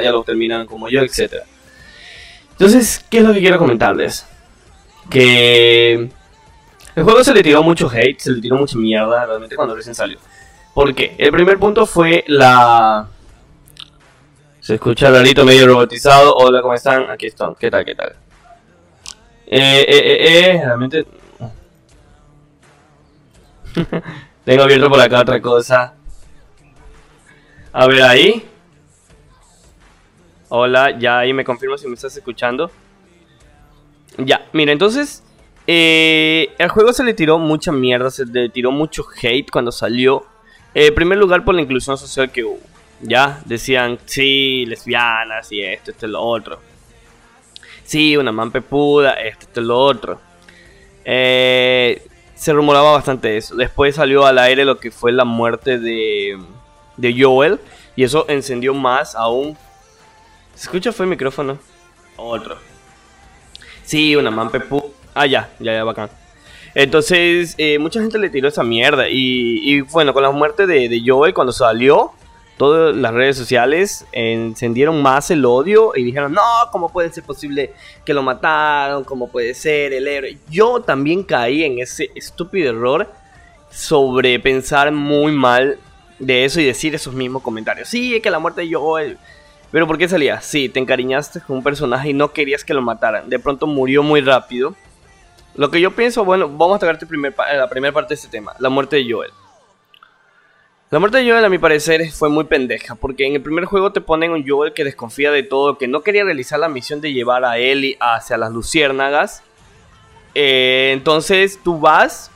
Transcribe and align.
ya, 0.00 0.06
ya 0.06 0.12
lo 0.12 0.24
terminan 0.24 0.66
como 0.66 0.88
yo, 0.88 1.02
etc. 1.02 1.34
Entonces, 2.52 3.04
¿qué 3.10 3.18
es 3.18 3.24
lo 3.24 3.32
que 3.32 3.40
quiero 3.40 3.58
comentarles? 3.58 4.26
Que 5.08 6.10
el 6.94 7.04
juego 7.04 7.24
se 7.24 7.32
le 7.32 7.42
tiró 7.42 7.62
mucho 7.62 7.88
hate, 7.90 8.18
se 8.18 8.32
le 8.32 8.40
tiró 8.40 8.56
mucha 8.56 8.76
mierda 8.76 9.26
realmente 9.26 9.56
cuando 9.56 9.74
recién 9.74 9.94
salió. 9.94 10.18
¿Por 10.74 10.94
qué? 10.94 11.14
El 11.18 11.32
primer 11.32 11.58
punto 11.58 11.86
fue 11.86 12.24
la... 12.26 13.08
Se 14.60 14.74
escucha 14.74 15.10
rarito 15.10 15.44
medio 15.44 15.66
robotizado. 15.66 16.34
Hola, 16.34 16.60
¿cómo 16.60 16.74
están? 16.74 17.10
Aquí 17.10 17.26
están. 17.26 17.54
¿Qué 17.54 17.70
tal? 17.70 17.84
¿Qué 17.84 17.94
tal? 17.94 18.14
Eh, 19.46 19.86
eh, 19.88 19.98
eh, 19.98 20.50
eh, 20.50 20.62
realmente... 20.64 21.06
Tengo 24.44 24.62
abierto 24.62 24.88
por 24.88 25.00
acá 25.00 25.20
otra 25.20 25.40
cosa. 25.40 25.94
A 27.72 27.86
ver 27.86 28.02
ahí. 28.02 28.46
Hola, 30.52 30.98
ya 30.98 31.20
ahí 31.20 31.32
me 31.32 31.44
confirmo 31.44 31.78
si 31.78 31.86
me 31.86 31.94
estás 31.94 32.16
escuchando. 32.16 32.72
Ya, 34.18 34.46
mira, 34.52 34.72
entonces... 34.72 35.22
Eh, 35.72 36.52
el 36.58 36.68
juego 36.70 36.92
se 36.92 37.04
le 37.04 37.14
tiró 37.14 37.38
mucha 37.38 37.70
mierda, 37.70 38.10
se 38.10 38.26
le 38.26 38.48
tiró 38.48 38.72
mucho 38.72 39.04
hate 39.22 39.48
cuando 39.48 39.70
salió. 39.70 40.26
Eh, 40.74 40.88
en 40.88 40.94
primer 40.96 41.18
lugar 41.18 41.44
por 41.44 41.54
la 41.54 41.62
inclusión 41.62 41.96
social 41.96 42.32
que 42.32 42.42
hubo. 42.42 42.58
Ya, 43.00 43.40
decían, 43.44 44.00
sí, 44.06 44.66
lesbianas 44.66 45.52
y 45.52 45.62
esto, 45.62 45.92
esto 45.92 46.08
lo 46.08 46.20
otro. 46.20 46.58
Sí, 47.84 48.16
una 48.16 48.32
man 48.32 48.50
pepuda, 48.50 49.12
esto, 49.12 49.46
esto 49.46 49.60
lo 49.60 49.78
otro. 49.78 50.20
Eh, 51.04 52.02
se 52.34 52.52
rumoraba 52.52 52.90
bastante 52.90 53.36
eso. 53.36 53.54
Después 53.54 53.94
salió 53.94 54.26
al 54.26 54.38
aire 54.38 54.64
lo 54.64 54.80
que 54.80 54.90
fue 54.90 55.12
la 55.12 55.24
muerte 55.24 55.78
de, 55.78 56.36
de 56.96 57.22
Joel. 57.22 57.60
Y 57.94 58.02
eso 58.02 58.24
encendió 58.28 58.74
más 58.74 59.14
aún. 59.14 59.56
¿Se 60.60 60.66
escucha 60.66 60.92
fue 60.92 61.06
el 61.06 61.10
micrófono? 61.10 61.58
Otro. 62.18 62.58
Sí, 63.82 64.14
una 64.14 64.30
man 64.30 64.50
pepuda. 64.50 64.82
Ah, 65.14 65.24
ya, 65.24 65.48
ya, 65.58 65.72
ya, 65.72 65.84
bacán. 65.84 66.10
Entonces, 66.74 67.54
eh, 67.56 67.78
mucha 67.78 67.98
gente 67.98 68.18
le 68.18 68.28
tiró 68.28 68.46
esa 68.46 68.62
mierda. 68.62 69.06
Y, 69.08 69.80
bueno, 69.80 70.12
con 70.12 70.22
la 70.22 70.30
muerte 70.30 70.66
de, 70.66 70.90
de, 70.90 71.02
Joel, 71.02 71.32
cuando 71.32 71.54
salió, 71.54 72.12
todas 72.58 72.94
las 72.94 73.14
redes 73.14 73.38
sociales 73.38 74.04
encendieron 74.12 75.00
más 75.00 75.30
el 75.30 75.46
odio 75.46 75.92
y 75.96 76.02
dijeron: 76.02 76.34
No, 76.34 76.42
¿cómo 76.70 76.92
puede 76.92 77.10
ser 77.10 77.24
posible 77.24 77.72
que 78.04 78.12
lo 78.12 78.22
mataron? 78.22 79.02
¿Cómo 79.04 79.30
puede 79.30 79.54
ser 79.54 79.94
el 79.94 80.06
héroe? 80.06 80.36
Yo 80.50 80.80
también 80.82 81.22
caí 81.22 81.64
en 81.64 81.78
ese 81.78 82.10
estúpido 82.14 82.68
error 82.68 83.10
sobre 83.70 84.38
pensar 84.38 84.92
muy 84.92 85.32
mal 85.32 85.78
de 86.18 86.44
eso 86.44 86.60
y 86.60 86.66
decir 86.66 86.94
esos 86.94 87.14
mismos 87.14 87.40
comentarios. 87.40 87.88
Sí, 87.88 88.14
es 88.14 88.20
que 88.20 88.30
la 88.30 88.38
muerte 88.38 88.60
de 88.60 88.74
Joel. 88.74 89.18
Pero 89.70 89.86
¿por 89.86 89.98
qué 89.98 90.08
salía? 90.08 90.40
Sí, 90.40 90.68
te 90.68 90.80
encariñaste 90.80 91.40
con 91.40 91.58
un 91.58 91.62
personaje 91.62 92.10
y 92.10 92.12
no 92.12 92.32
querías 92.32 92.64
que 92.64 92.74
lo 92.74 92.82
mataran. 92.82 93.28
De 93.30 93.38
pronto 93.38 93.66
murió 93.66 94.02
muy 94.02 94.20
rápido 94.20 94.74
lo 95.54 95.70
que 95.70 95.80
yo 95.80 95.90
pienso, 95.90 96.24
bueno, 96.24 96.48
vamos 96.48 96.82
a 96.82 96.98
primer, 96.98 97.34
la 97.36 97.68
primera 97.68 97.92
parte 97.92 98.10
de 98.10 98.14
este 98.14 98.28
tema, 98.28 98.54
la 98.58 98.68
muerte 98.68 98.96
de 98.96 99.12
Joel. 99.12 99.30
La 100.90 100.98
muerte 100.98 101.18
de 101.18 101.30
Joel, 101.30 101.44
a 101.44 101.48
mi 101.48 101.58
parecer, 101.58 102.10
fue 102.10 102.28
muy 102.28 102.44
pendeja, 102.44 102.94
porque 102.94 103.26
en 103.26 103.34
el 103.34 103.42
primer 103.42 103.64
juego 103.64 103.92
te 103.92 104.00
ponen 104.00 104.32
un 104.32 104.46
Joel 104.46 104.72
que 104.72 104.84
desconfía 104.84 105.30
de 105.30 105.42
todo, 105.42 105.76
que 105.76 105.86
no 105.86 106.02
quería 106.02 106.24
realizar 106.24 106.58
la 106.58 106.68
misión 106.68 107.00
de 107.00 107.12
llevar 107.12 107.44
a 107.44 107.58
Ellie 107.58 107.96
hacia 108.00 108.36
las 108.36 108.52
luciérnagas. 108.52 109.42
Eh, 110.34 110.90
entonces 110.92 111.60
tú 111.62 111.78
vas. 111.78 112.30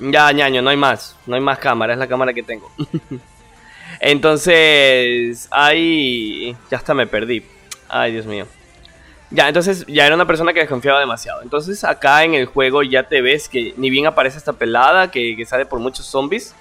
Ya, 0.00 0.30
ñaño, 0.32 0.62
no 0.62 0.70
hay 0.70 0.76
más. 0.76 1.16
No 1.26 1.34
hay 1.34 1.40
más 1.40 1.58
cámara, 1.58 1.92
es 1.92 1.98
la 1.98 2.08
cámara 2.08 2.32
que 2.32 2.42
tengo. 2.42 2.70
entonces, 4.00 5.48
ahí. 5.50 6.56
Ya 6.70 6.78
hasta 6.78 6.94
me 6.94 7.06
perdí. 7.06 7.44
Ay, 7.88 8.12
Dios 8.12 8.26
mío. 8.26 8.46
Ya, 9.30 9.48
entonces 9.48 9.84
ya 9.86 10.06
era 10.06 10.14
una 10.14 10.26
persona 10.26 10.52
que 10.52 10.60
desconfiaba 10.60 11.00
demasiado. 11.00 11.42
Entonces 11.42 11.84
acá 11.84 12.24
en 12.24 12.34
el 12.34 12.46
juego 12.46 12.82
ya 12.82 13.02
te 13.02 13.20
ves 13.20 13.48
que 13.48 13.74
ni 13.76 13.90
bien 13.90 14.06
aparece 14.06 14.38
esta 14.38 14.54
pelada 14.54 15.10
que, 15.10 15.44
sale 15.46 15.66
por 15.66 15.80
muchos 15.80 16.06
zombies. 16.06 16.54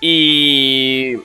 Y, 0.00 1.16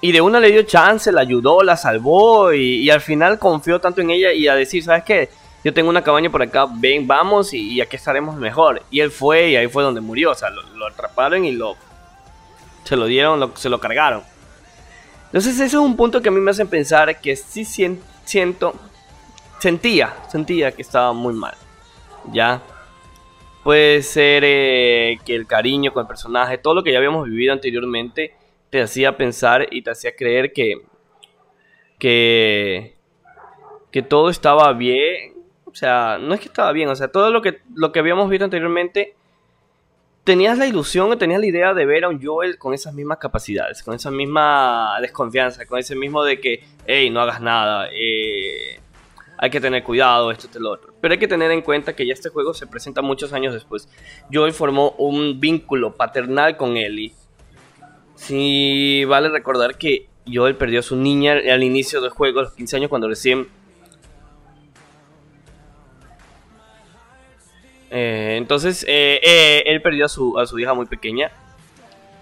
y 0.00 0.12
de 0.12 0.20
una 0.20 0.38
le 0.38 0.52
dio 0.52 0.62
chance, 0.62 1.10
la 1.10 1.22
ayudó, 1.22 1.62
la 1.62 1.76
salvó 1.76 2.52
y, 2.52 2.90
al 2.90 3.00
final 3.00 3.38
confió 3.38 3.80
tanto 3.80 4.02
en 4.02 4.10
ella 4.10 4.32
y 4.32 4.48
a 4.48 4.54
decir, 4.54 4.82
¿sabes 4.84 5.04
qué? 5.04 5.30
Yo 5.64 5.72
tengo 5.72 5.88
una 5.90 6.02
cabaña 6.04 6.30
por 6.30 6.42
acá, 6.42 6.66
ven, 6.70 7.06
vamos 7.06 7.54
y, 7.54 7.80
aquí 7.80 7.96
estaremos 7.96 8.36
mejor. 8.36 8.82
Y 8.90 9.00
él 9.00 9.10
fue 9.10 9.50
y 9.50 9.56
ahí 9.56 9.68
fue 9.68 9.82
donde 9.82 10.00
murió. 10.02 10.32
O 10.32 10.34
sea, 10.34 10.50
lo, 10.50 10.86
atraparon 10.86 11.44
y 11.44 11.52
lo... 11.52 11.76
Se 12.84 12.96
lo 12.96 13.06
dieron, 13.06 13.52
se 13.56 13.68
lo 13.68 13.80
cargaron. 13.80 14.22
Entonces 15.26 15.54
ese 15.54 15.66
es 15.66 15.74
un 15.74 15.96
punto 15.96 16.22
que 16.22 16.28
a 16.28 16.32
mí 16.32 16.40
me 16.40 16.50
hace 16.50 16.66
pensar 16.66 17.20
que 17.20 17.36
sí 17.36 17.64
siento 17.64 18.74
sentía, 19.58 20.14
sentía 20.28 20.72
que 20.72 20.82
estaba 20.82 21.12
muy 21.12 21.34
mal. 21.34 21.54
Ya. 22.32 22.62
Puede 23.62 24.02
ser 24.02 24.44
eh, 24.44 25.18
que 25.24 25.34
el 25.34 25.46
cariño 25.46 25.92
con 25.92 26.02
el 26.02 26.06
personaje, 26.06 26.58
todo 26.58 26.74
lo 26.74 26.82
que 26.82 26.92
ya 26.92 26.98
habíamos 26.98 27.28
vivido 27.28 27.52
anteriormente, 27.52 28.34
te 28.70 28.80
hacía 28.80 29.16
pensar 29.16 29.66
y 29.70 29.82
te 29.82 29.90
hacía 29.90 30.14
creer 30.14 30.52
que. 30.52 30.82
que. 31.98 32.94
que 33.90 34.02
todo 34.02 34.30
estaba 34.30 34.72
bien. 34.72 35.34
O 35.64 35.74
sea, 35.74 36.18
no 36.20 36.34
es 36.34 36.40
que 36.40 36.46
estaba 36.46 36.72
bien, 36.72 36.88
o 36.88 36.96
sea, 36.96 37.08
todo 37.08 37.30
lo 37.30 37.42
que, 37.42 37.60
lo 37.74 37.92
que 37.92 37.98
habíamos 37.98 38.30
visto 38.30 38.44
anteriormente. 38.44 39.14
Tenías 40.26 40.58
la 40.58 40.66
ilusión, 40.66 41.16
tenías 41.20 41.38
la 41.38 41.46
idea 41.46 41.72
de 41.72 41.86
ver 41.86 42.02
a 42.02 42.08
un 42.08 42.20
Joel 42.20 42.58
con 42.58 42.74
esas 42.74 42.92
mismas 42.92 43.18
capacidades, 43.18 43.80
con 43.84 43.94
esa 43.94 44.10
misma 44.10 44.96
desconfianza, 45.00 45.64
con 45.66 45.78
ese 45.78 45.94
mismo 45.94 46.24
de 46.24 46.40
que, 46.40 46.64
hey, 46.84 47.10
no 47.10 47.20
hagas 47.20 47.40
nada, 47.40 47.88
eh, 47.92 48.80
hay 49.38 49.50
que 49.50 49.60
tener 49.60 49.84
cuidado, 49.84 50.32
esto, 50.32 50.48
y 50.52 50.60
lo 50.60 50.72
otro. 50.72 50.92
Pero 51.00 51.12
hay 51.12 51.20
que 51.20 51.28
tener 51.28 51.52
en 51.52 51.62
cuenta 51.62 51.94
que 51.94 52.04
ya 52.04 52.12
este 52.12 52.30
juego 52.30 52.54
se 52.54 52.66
presenta 52.66 53.02
muchos 53.02 53.32
años 53.32 53.54
después. 53.54 53.88
Joel 54.32 54.52
formó 54.52 54.96
un 54.98 55.38
vínculo 55.38 55.94
paternal 55.94 56.56
con 56.56 56.76
Ellie. 56.76 57.14
Sí, 58.16 59.04
vale 59.04 59.28
recordar 59.28 59.78
que 59.78 60.08
Joel 60.26 60.56
perdió 60.56 60.80
a 60.80 60.82
su 60.82 60.96
niña 60.96 61.34
al 61.34 61.62
inicio 61.62 62.00
del 62.00 62.10
juego, 62.10 62.40
a 62.40 62.42
los 62.42 62.54
15 62.54 62.74
años, 62.78 62.88
cuando 62.88 63.08
recién... 63.08 63.46
Eh, 67.90 68.34
entonces, 68.36 68.84
eh, 68.88 69.20
eh, 69.22 69.62
él 69.66 69.80
perdió 69.82 70.06
a 70.06 70.08
su, 70.08 70.38
a 70.38 70.46
su 70.46 70.58
hija 70.58 70.74
muy 70.74 70.86
pequeña. 70.86 71.30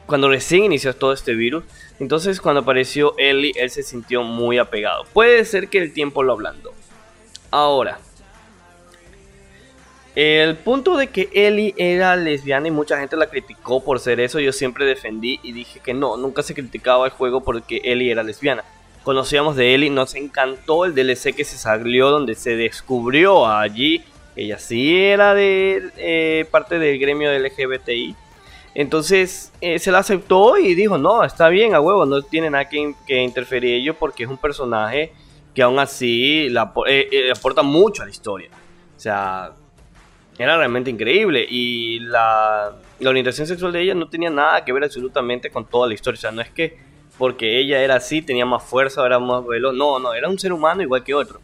Cuando 0.06 0.28
recién 0.28 0.64
inició 0.64 0.94
todo 0.94 1.12
este 1.12 1.34
virus. 1.34 1.64
Entonces, 1.98 2.40
cuando 2.40 2.60
apareció 2.60 3.14
Ellie, 3.16 3.52
él 3.56 3.70
se 3.70 3.82
sintió 3.82 4.22
muy 4.22 4.58
apegado. 4.58 5.04
Puede 5.12 5.44
ser 5.44 5.68
que 5.68 5.78
el 5.78 5.92
tiempo 5.92 6.22
lo 6.22 6.32
ablandó. 6.32 6.72
Ahora, 7.50 7.98
el 10.14 10.56
punto 10.56 10.96
de 10.96 11.08
que 11.08 11.28
Ellie 11.32 11.74
era 11.76 12.14
lesbiana 12.16 12.68
y 12.68 12.70
mucha 12.70 12.98
gente 12.98 13.16
la 13.16 13.28
criticó 13.28 13.82
por 13.82 13.98
ser 13.98 14.20
eso, 14.20 14.38
yo 14.38 14.52
siempre 14.52 14.84
defendí 14.84 15.40
y 15.42 15.52
dije 15.52 15.80
que 15.80 15.92
no, 15.92 16.16
nunca 16.16 16.42
se 16.42 16.54
criticaba 16.54 17.06
el 17.06 17.12
juego 17.12 17.42
porque 17.42 17.80
Ellie 17.84 18.12
era 18.12 18.22
lesbiana. 18.22 18.64
Conocíamos 19.02 19.56
de 19.56 19.74
Ellie, 19.74 19.90
nos 19.90 20.14
encantó 20.14 20.84
el 20.84 20.94
DLC 20.94 21.34
que 21.34 21.44
se 21.44 21.58
salió 21.58 22.10
donde 22.10 22.34
se 22.34 22.56
descubrió 22.56 23.46
allí 23.46 24.04
ella 24.36 24.58
sí 24.58 24.96
era 24.96 25.34
de 25.34 25.90
eh, 25.96 26.46
parte 26.50 26.78
del 26.78 26.98
gremio 26.98 27.30
de 27.30 27.38
LGBTI. 27.38 28.16
Entonces 28.74 29.52
eh, 29.60 29.78
se 29.78 29.92
la 29.92 29.98
aceptó 29.98 30.58
y 30.58 30.74
dijo, 30.74 30.98
no, 30.98 31.22
está 31.22 31.48
bien, 31.48 31.74
a 31.74 31.80
huevo, 31.80 32.06
no 32.06 32.22
tiene 32.22 32.50
nada 32.50 32.68
que, 32.68 32.94
que 33.06 33.22
interferir 33.22 33.74
ello 33.74 33.94
porque 33.94 34.24
es 34.24 34.28
un 34.28 34.38
personaje 34.38 35.12
que 35.54 35.62
aún 35.62 35.78
así 35.78 36.48
la, 36.48 36.72
eh, 36.88 37.30
aporta 37.34 37.62
mucho 37.62 38.02
a 38.02 38.06
la 38.06 38.10
historia. 38.10 38.50
O 38.96 39.00
sea, 39.00 39.52
era 40.36 40.56
realmente 40.56 40.90
increíble 40.90 41.46
y 41.48 42.00
la, 42.00 42.72
la, 42.98 43.10
orientación 43.10 43.46
sexual 43.46 43.72
de 43.72 43.82
ella 43.82 43.94
no 43.94 44.08
tenía 44.08 44.30
nada 44.30 44.64
que 44.64 44.72
ver 44.72 44.82
absolutamente 44.82 45.50
con 45.50 45.64
toda 45.64 45.86
la 45.86 45.94
historia. 45.94 46.18
O 46.18 46.20
sea, 46.20 46.32
no 46.32 46.42
es 46.42 46.50
que 46.50 46.76
porque 47.16 47.60
ella 47.60 47.80
era 47.80 47.96
así, 47.96 48.22
tenía 48.22 48.44
más 48.44 48.64
fuerza, 48.64 49.06
era 49.06 49.18
más 49.18 49.44
vuelo. 49.44 49.72
No, 49.72 49.98
no, 49.98 50.14
era 50.14 50.28
un 50.28 50.38
ser 50.38 50.52
humano 50.52 50.82
igual 50.82 51.04
que 51.04 51.14
otro. 51.14 51.40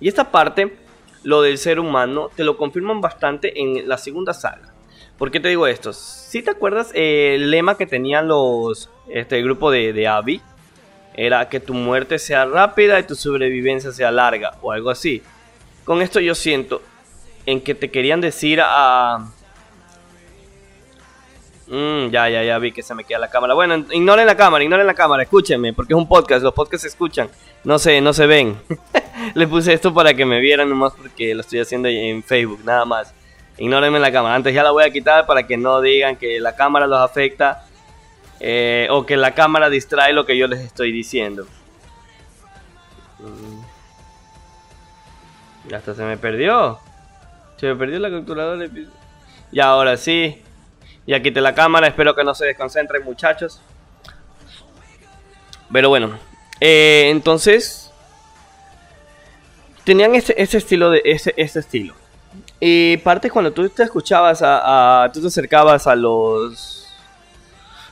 Y 0.00 0.08
esta 0.08 0.30
parte, 0.30 0.74
lo 1.24 1.42
del 1.42 1.58
ser 1.58 1.78
humano, 1.78 2.30
te 2.34 2.44
lo 2.44 2.56
confirman 2.56 3.00
bastante 3.00 3.60
en 3.60 3.88
la 3.88 3.98
segunda 3.98 4.32
saga. 4.32 4.72
¿Por 5.18 5.30
qué 5.30 5.40
te 5.40 5.48
digo 5.48 5.66
esto? 5.66 5.92
Si 5.92 6.42
te 6.42 6.50
acuerdas 6.50 6.90
el 6.94 7.50
lema 7.50 7.76
que 7.76 7.86
tenían 7.86 8.28
los 8.28 8.90
este 9.08 9.38
el 9.38 9.44
grupo 9.44 9.70
de, 9.70 9.92
de 9.92 10.08
Abby, 10.08 10.40
era 11.14 11.48
que 11.48 11.60
tu 11.60 11.74
muerte 11.74 12.18
sea 12.18 12.44
rápida 12.44 12.98
y 12.98 13.04
tu 13.04 13.14
sobrevivencia 13.14 13.92
sea 13.92 14.10
larga 14.10 14.56
o 14.62 14.72
algo 14.72 14.90
así. 14.90 15.22
Con 15.84 16.00
esto 16.02 16.20
yo 16.20 16.34
siento 16.34 16.82
en 17.46 17.60
que 17.60 17.74
te 17.74 17.90
querían 17.90 18.20
decir 18.20 18.60
a... 18.62 19.28
Mm, 21.66 22.10
ya, 22.10 22.28
ya, 22.28 22.42
ya 22.42 22.58
vi 22.58 22.72
que 22.72 22.82
se 22.82 22.94
me 22.94 23.04
queda 23.04 23.18
la 23.18 23.30
cámara. 23.30 23.54
Bueno, 23.54 23.84
ignoren 23.90 24.26
la 24.26 24.36
cámara, 24.36 24.62
ignoren 24.62 24.86
la 24.86 24.94
cámara, 24.94 25.22
escúchenme, 25.22 25.72
porque 25.72 25.94
es 25.94 25.96
un 25.96 26.08
podcast, 26.08 26.42
los 26.42 26.54
podcasts 26.54 26.82
se 26.82 26.88
escuchan, 26.88 27.28
no 27.64 27.78
se, 27.78 28.00
no 28.00 28.12
se 28.12 28.26
ven. 28.26 28.60
Le 29.34 29.46
puse 29.46 29.72
esto 29.72 29.92
para 29.92 30.14
que 30.14 30.24
me 30.24 30.40
vieran 30.40 30.68
nomás 30.68 30.92
porque 30.94 31.34
lo 31.34 31.40
estoy 31.40 31.60
haciendo 31.60 31.88
en 31.88 32.22
Facebook, 32.22 32.60
nada 32.64 32.84
más. 32.84 33.14
Ignórenme 33.58 33.98
la 34.00 34.10
cámara, 34.10 34.34
antes 34.34 34.54
ya 34.54 34.62
la 34.62 34.70
voy 34.70 34.84
a 34.84 34.90
quitar 34.90 35.26
para 35.26 35.46
que 35.46 35.56
no 35.56 35.80
digan 35.80 36.16
que 36.16 36.40
la 36.40 36.56
cámara 36.56 36.86
los 36.86 36.98
afecta 36.98 37.64
eh, 38.40 38.88
o 38.90 39.06
que 39.06 39.16
la 39.16 39.34
cámara 39.34 39.70
distrae 39.70 40.12
lo 40.12 40.26
que 40.26 40.36
yo 40.36 40.48
les 40.48 40.60
estoy 40.60 40.90
diciendo. 40.90 41.46
Mm. 43.20 43.62
Ya 45.68 45.76
hasta 45.76 45.94
se 45.94 46.02
me 46.02 46.16
perdió. 46.16 46.80
Se 47.56 47.66
me 47.66 47.76
perdió 47.76 47.98
la 48.00 48.10
capturadora. 48.10 48.68
Y 49.52 49.60
ahora 49.60 49.96
sí. 49.96 50.42
Ya 51.06 51.22
quité 51.22 51.40
la 51.40 51.54
cámara. 51.54 51.86
Espero 51.86 52.14
que 52.14 52.24
no 52.24 52.34
se 52.34 52.46
desconcentren, 52.46 53.04
muchachos. 53.04 53.60
Pero 55.72 55.88
bueno. 55.88 56.18
Eh, 56.60 57.10
entonces. 57.10 57.81
Tenían 59.84 60.14
ese, 60.14 60.34
estilo 60.36 60.90
de. 60.90 61.02
Ese, 61.04 61.34
ese 61.36 61.60
estilo. 61.60 61.94
Y 62.60 62.96
parte 62.98 63.30
cuando 63.30 63.52
tú 63.52 63.68
te 63.68 63.82
escuchabas 63.82 64.40
a, 64.42 65.04
a, 65.04 65.12
Tú 65.12 65.20
te 65.20 65.26
acercabas 65.26 65.86
a 65.86 65.96
los. 65.96 66.88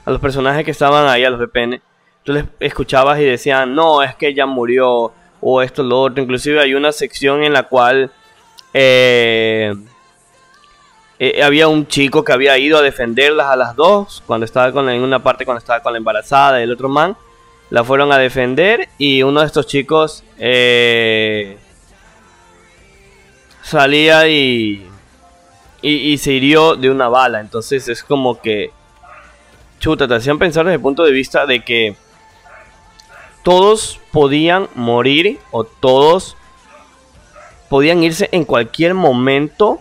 A 0.04 0.10
los 0.10 0.20
personajes 0.20 0.64
que 0.64 0.70
estaban 0.70 1.08
ahí, 1.08 1.24
a 1.24 1.30
los 1.30 1.40
VPN. 1.40 1.80
Tú 2.22 2.32
les 2.32 2.44
escuchabas 2.60 3.18
y 3.18 3.24
decían, 3.24 3.74
no, 3.74 4.02
es 4.02 4.14
que 4.14 4.28
ella 4.28 4.46
murió. 4.46 5.12
O 5.40 5.62
esto, 5.62 5.82
lo 5.82 6.02
otro. 6.02 6.22
Inclusive 6.22 6.60
hay 6.60 6.74
una 6.74 6.92
sección 6.92 7.42
en 7.42 7.52
la 7.52 7.64
cual. 7.64 8.12
Eh, 8.72 9.74
eh, 11.18 11.42
había 11.42 11.66
un 11.66 11.86
chico 11.88 12.24
que 12.24 12.32
había 12.32 12.56
ido 12.56 12.78
a 12.78 12.82
defenderlas 12.82 13.48
a 13.48 13.56
las 13.56 13.74
dos. 13.74 14.22
Cuando 14.26 14.44
estaba 14.44 14.70
con 14.70 14.88
en 14.88 15.02
una 15.02 15.22
parte 15.22 15.44
cuando 15.44 15.58
estaba 15.58 15.80
con 15.80 15.92
la 15.92 15.98
embarazada 15.98 16.60
y 16.60 16.64
el 16.64 16.72
otro 16.72 16.88
man. 16.88 17.16
La 17.70 17.82
fueron 17.82 18.12
a 18.12 18.18
defender. 18.18 18.88
Y 18.98 19.22
uno 19.22 19.40
de 19.40 19.46
estos 19.46 19.66
chicos. 19.66 20.22
Eh, 20.38 21.58
salía 23.62 24.28
y, 24.28 24.86
y, 25.82 26.18
se 26.18 26.32
hirió 26.32 26.76
de 26.76 26.90
una 26.90 27.08
bala. 27.08 27.40
Entonces 27.40 27.88
es 27.88 28.02
como 28.02 28.40
que, 28.40 28.70
chuta, 29.78 30.06
te 30.06 30.14
hacían 30.14 30.38
pensar 30.38 30.64
desde 30.64 30.76
el 30.76 30.80
punto 30.80 31.04
de 31.04 31.12
vista 31.12 31.46
de 31.46 31.64
que 31.64 31.96
todos 33.42 34.00
podían 34.12 34.68
morir 34.74 35.38
o 35.50 35.64
todos 35.64 36.36
podían 37.68 38.02
irse 38.02 38.28
en 38.32 38.44
cualquier 38.44 38.94
momento 38.94 39.80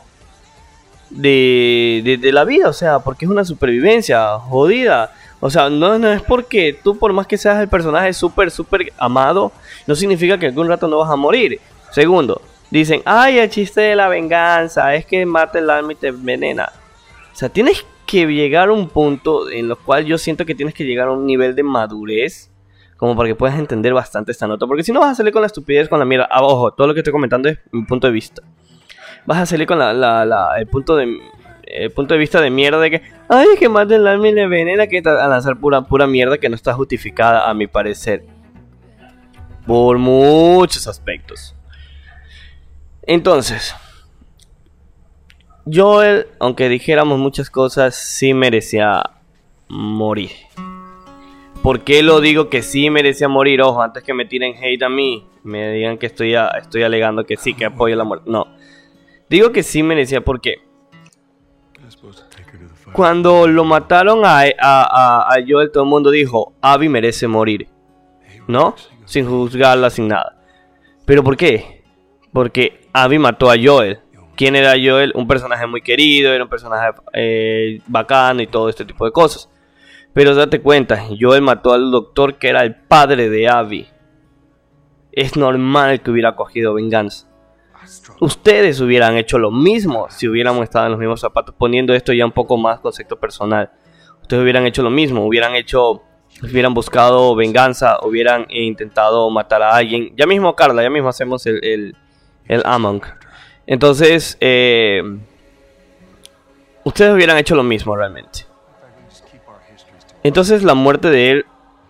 de, 1.09 2.19
de, 2.21 2.31
la 2.31 2.45
vida. 2.45 2.69
O 2.69 2.73
sea, 2.73 2.99
porque 2.99 3.25
es 3.25 3.31
una 3.31 3.43
supervivencia 3.43 4.37
jodida. 4.37 5.11
O 5.39 5.49
sea, 5.49 5.69
no, 5.69 5.97
no 5.97 6.11
es 6.11 6.21
porque 6.21 6.77
tú, 6.83 6.97
por 6.97 7.13
más 7.13 7.25
que 7.25 7.37
seas 7.37 7.59
el 7.59 7.67
personaje 7.67 8.13
súper, 8.13 8.51
súper 8.51 8.93
amado, 8.97 9.51
no 9.87 9.95
significa 9.95 10.37
que 10.37 10.47
algún 10.47 10.67
rato 10.67 10.87
no 10.87 10.99
vas 10.99 11.09
a 11.09 11.15
morir. 11.15 11.59
Segundo, 11.91 12.41
dicen, 12.71 13.01
ay, 13.05 13.39
el 13.39 13.49
chiste 13.49 13.81
de 13.81 13.95
la 13.95 14.07
venganza, 14.07 14.93
es 14.95 15.05
que 15.05 15.25
mata 15.25 15.59
el 15.59 15.69
alma 15.69 15.93
y 15.93 15.95
te 15.95 16.07
envenena. 16.07 16.71
O 17.31 17.35
sea, 17.35 17.49
tienes 17.49 17.85
que 18.05 18.25
llegar 18.25 18.69
a 18.69 18.73
un 18.73 18.89
punto 18.89 19.49
en 19.49 19.69
el 19.69 19.75
cual 19.77 20.05
yo 20.05 20.17
siento 20.17 20.45
que 20.45 20.55
tienes 20.55 20.73
que 20.73 20.83
llegar 20.83 21.07
a 21.07 21.11
un 21.11 21.25
nivel 21.25 21.55
de 21.55 21.63
madurez 21.63 22.51
como 22.97 23.15
para 23.15 23.29
que 23.29 23.35
puedas 23.35 23.57
entender 23.57 23.93
bastante 23.93 24.31
esta 24.31 24.45
nota. 24.45 24.67
Porque 24.67 24.83
si 24.83 24.91
no 24.91 24.99
vas 24.99 25.11
a 25.11 25.15
salir 25.15 25.31
con 25.31 25.41
la 25.41 25.47
estupidez, 25.47 25.87
con 25.87 25.99
la 25.99 26.05
mierda. 26.05 26.27
Ah, 26.29 26.43
ojo, 26.43 26.71
todo 26.71 26.87
lo 26.87 26.93
que 26.93 26.99
estoy 26.99 27.13
comentando 27.13 27.47
es 27.47 27.59
mi 27.71 27.85
punto 27.85 28.07
de 28.07 28.13
vista. 28.13 28.41
Vas 29.25 29.37
a 29.37 29.45
salir 29.45 29.67
con 29.67 29.79
la, 29.79 30.55
el 30.57 30.67
punto 30.67 30.95
de 30.95 31.17
punto 31.95 32.15
de 32.15 32.19
vista 32.19 32.41
de 32.41 32.49
mierda 32.49 32.79
de 32.79 32.89
que, 32.89 33.01
ay, 33.27 33.47
que 33.59 33.69
mate 33.69 33.95
el 33.95 34.07
alma 34.07 34.27
y 34.27 34.33
le 34.33 34.47
venena, 34.47 34.87
que 34.87 35.03
a 35.05 35.27
lanzar 35.27 35.59
pura, 35.59 35.81
pura 35.81 36.07
mierda 36.07 36.39
que 36.39 36.49
no 36.49 36.55
está 36.55 36.73
justificada, 36.73 37.47
a 37.49 37.53
mi 37.53 37.67
parecer. 37.67 38.25
Por 39.67 39.99
muchos 39.99 40.87
aspectos. 40.87 41.55
Entonces, 43.03 43.75
Joel, 45.71 46.27
aunque 46.39 46.69
dijéramos 46.69 47.19
muchas 47.19 47.49
cosas, 47.49 47.95
sí 47.95 48.33
merecía 48.33 49.03
morir. 49.67 50.31
¿Por 51.61 51.81
qué 51.83 52.03
lo 52.03 52.21
digo 52.21 52.49
que 52.49 52.61
sí 52.61 52.89
merecía 52.89 53.27
morir? 53.27 53.61
Ojo, 53.61 53.81
antes 53.81 54.03
que 54.03 54.13
me 54.13 54.25
tiren 54.25 54.55
hate 54.55 54.83
a 54.83 54.89
mí, 54.89 55.27
me 55.43 55.71
digan 55.71 55.97
que 55.97 56.05
estoy, 56.05 56.35
estoy 56.57 56.83
alegando 56.83 57.25
que 57.25 57.35
sí, 57.35 57.53
que 57.53 57.65
apoyo 57.65 57.95
la 57.95 58.05
muerte. 58.05 58.29
No. 58.29 58.47
Digo 59.29 59.51
que 59.51 59.63
sí 59.63 59.83
merecía 59.83 60.21
porque 60.21 60.61
cuando 62.93 63.47
lo 63.47 63.65
mataron 63.65 64.25
a, 64.25 64.41
a, 64.59 65.33
a, 65.33 65.35
Joel, 65.47 65.71
todo 65.71 65.83
el 65.83 65.89
mundo 65.89 66.11
dijo, 66.11 66.53
Abby 66.61 66.89
merece 66.89 67.27
morir. 67.27 67.67
¿No? 68.47 68.75
Sin 69.05 69.27
juzgarla, 69.27 69.89
sin 69.89 70.07
nada. 70.07 70.41
¿Pero 71.05 71.23
por 71.23 71.37
qué? 71.37 71.83
Porque 72.33 72.78
Abby 72.93 73.19
mató 73.19 73.49
a 73.49 73.55
Joel. 73.61 73.99
¿Quién 74.35 74.55
era 74.55 74.71
Joel? 74.71 75.11
Un 75.15 75.27
personaje 75.27 75.67
muy 75.67 75.81
querido, 75.81 76.33
era 76.33 76.43
un 76.43 76.49
personaje 76.49 76.97
eh, 77.13 77.81
bacano 77.87 78.41
y 78.41 78.47
todo 78.47 78.69
este 78.69 78.85
tipo 78.85 79.05
de 79.05 79.11
cosas. 79.11 79.49
Pero 80.13 80.33
date 80.33 80.61
cuenta, 80.61 81.05
Joel 81.19 81.41
mató 81.41 81.73
al 81.73 81.91
doctor 81.91 82.37
que 82.37 82.49
era 82.49 82.63
el 82.63 82.75
padre 82.75 83.29
de 83.29 83.47
Abby. 83.47 83.87
Es 85.11 85.35
normal 85.35 86.01
que 86.01 86.11
hubiera 86.11 86.35
cogido 86.35 86.73
venganza. 86.73 87.27
Ustedes 88.19 88.79
hubieran 88.81 89.17
hecho 89.17 89.37
lo 89.37 89.51
mismo 89.51 90.07
si 90.09 90.27
hubiéramos 90.27 90.63
estado 90.63 90.85
en 90.85 90.91
los 90.91 90.99
mismos 90.99 91.21
zapatos, 91.21 91.55
poniendo 91.57 91.93
esto 91.93 92.13
ya 92.13 92.25
un 92.25 92.31
poco 92.31 92.57
más 92.57 92.79
concepto 92.79 93.19
personal. 93.19 93.71
Ustedes 94.21 94.43
hubieran 94.43 94.65
hecho 94.65 94.83
lo 94.83 94.89
mismo, 94.89 95.25
hubieran 95.25 95.55
hecho 95.55 96.03
hubieran 96.43 96.73
buscado 96.73 97.35
venganza, 97.35 97.97
hubieran 98.03 98.45
intentado 98.49 99.29
matar 99.29 99.61
a 99.63 99.75
alguien. 99.75 100.13
Ya 100.15 100.25
mismo, 100.25 100.55
Carla, 100.55 100.83
ya 100.83 100.89
mismo 100.89 101.09
hacemos 101.09 101.45
el, 101.45 101.63
el 101.63 101.95
Among. 102.65 103.01
Entonces, 103.67 104.37
eh, 104.39 105.03
ustedes 106.83 107.13
hubieran 107.13 107.37
hecho 107.37 107.55
lo 107.55 107.63
mismo 107.63 107.95
realmente. 107.95 108.45
Entonces 110.23 110.63
la 110.63 110.73
muerte 110.73 111.09
de 111.09 111.31
él 111.31 111.45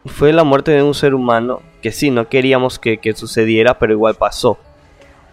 fue 0.06 0.34
la 0.34 0.44
muerte 0.44 0.72
de 0.72 0.84
un 0.84 0.94
ser 0.94 1.16
humano 1.16 1.62
que 1.82 1.92
sí, 1.92 2.12
no 2.12 2.28
queríamos 2.28 2.78
que, 2.78 3.00
sucediera, 3.16 3.80
pero 3.80 3.94
igual 3.94 4.16
pasó. 4.16 4.58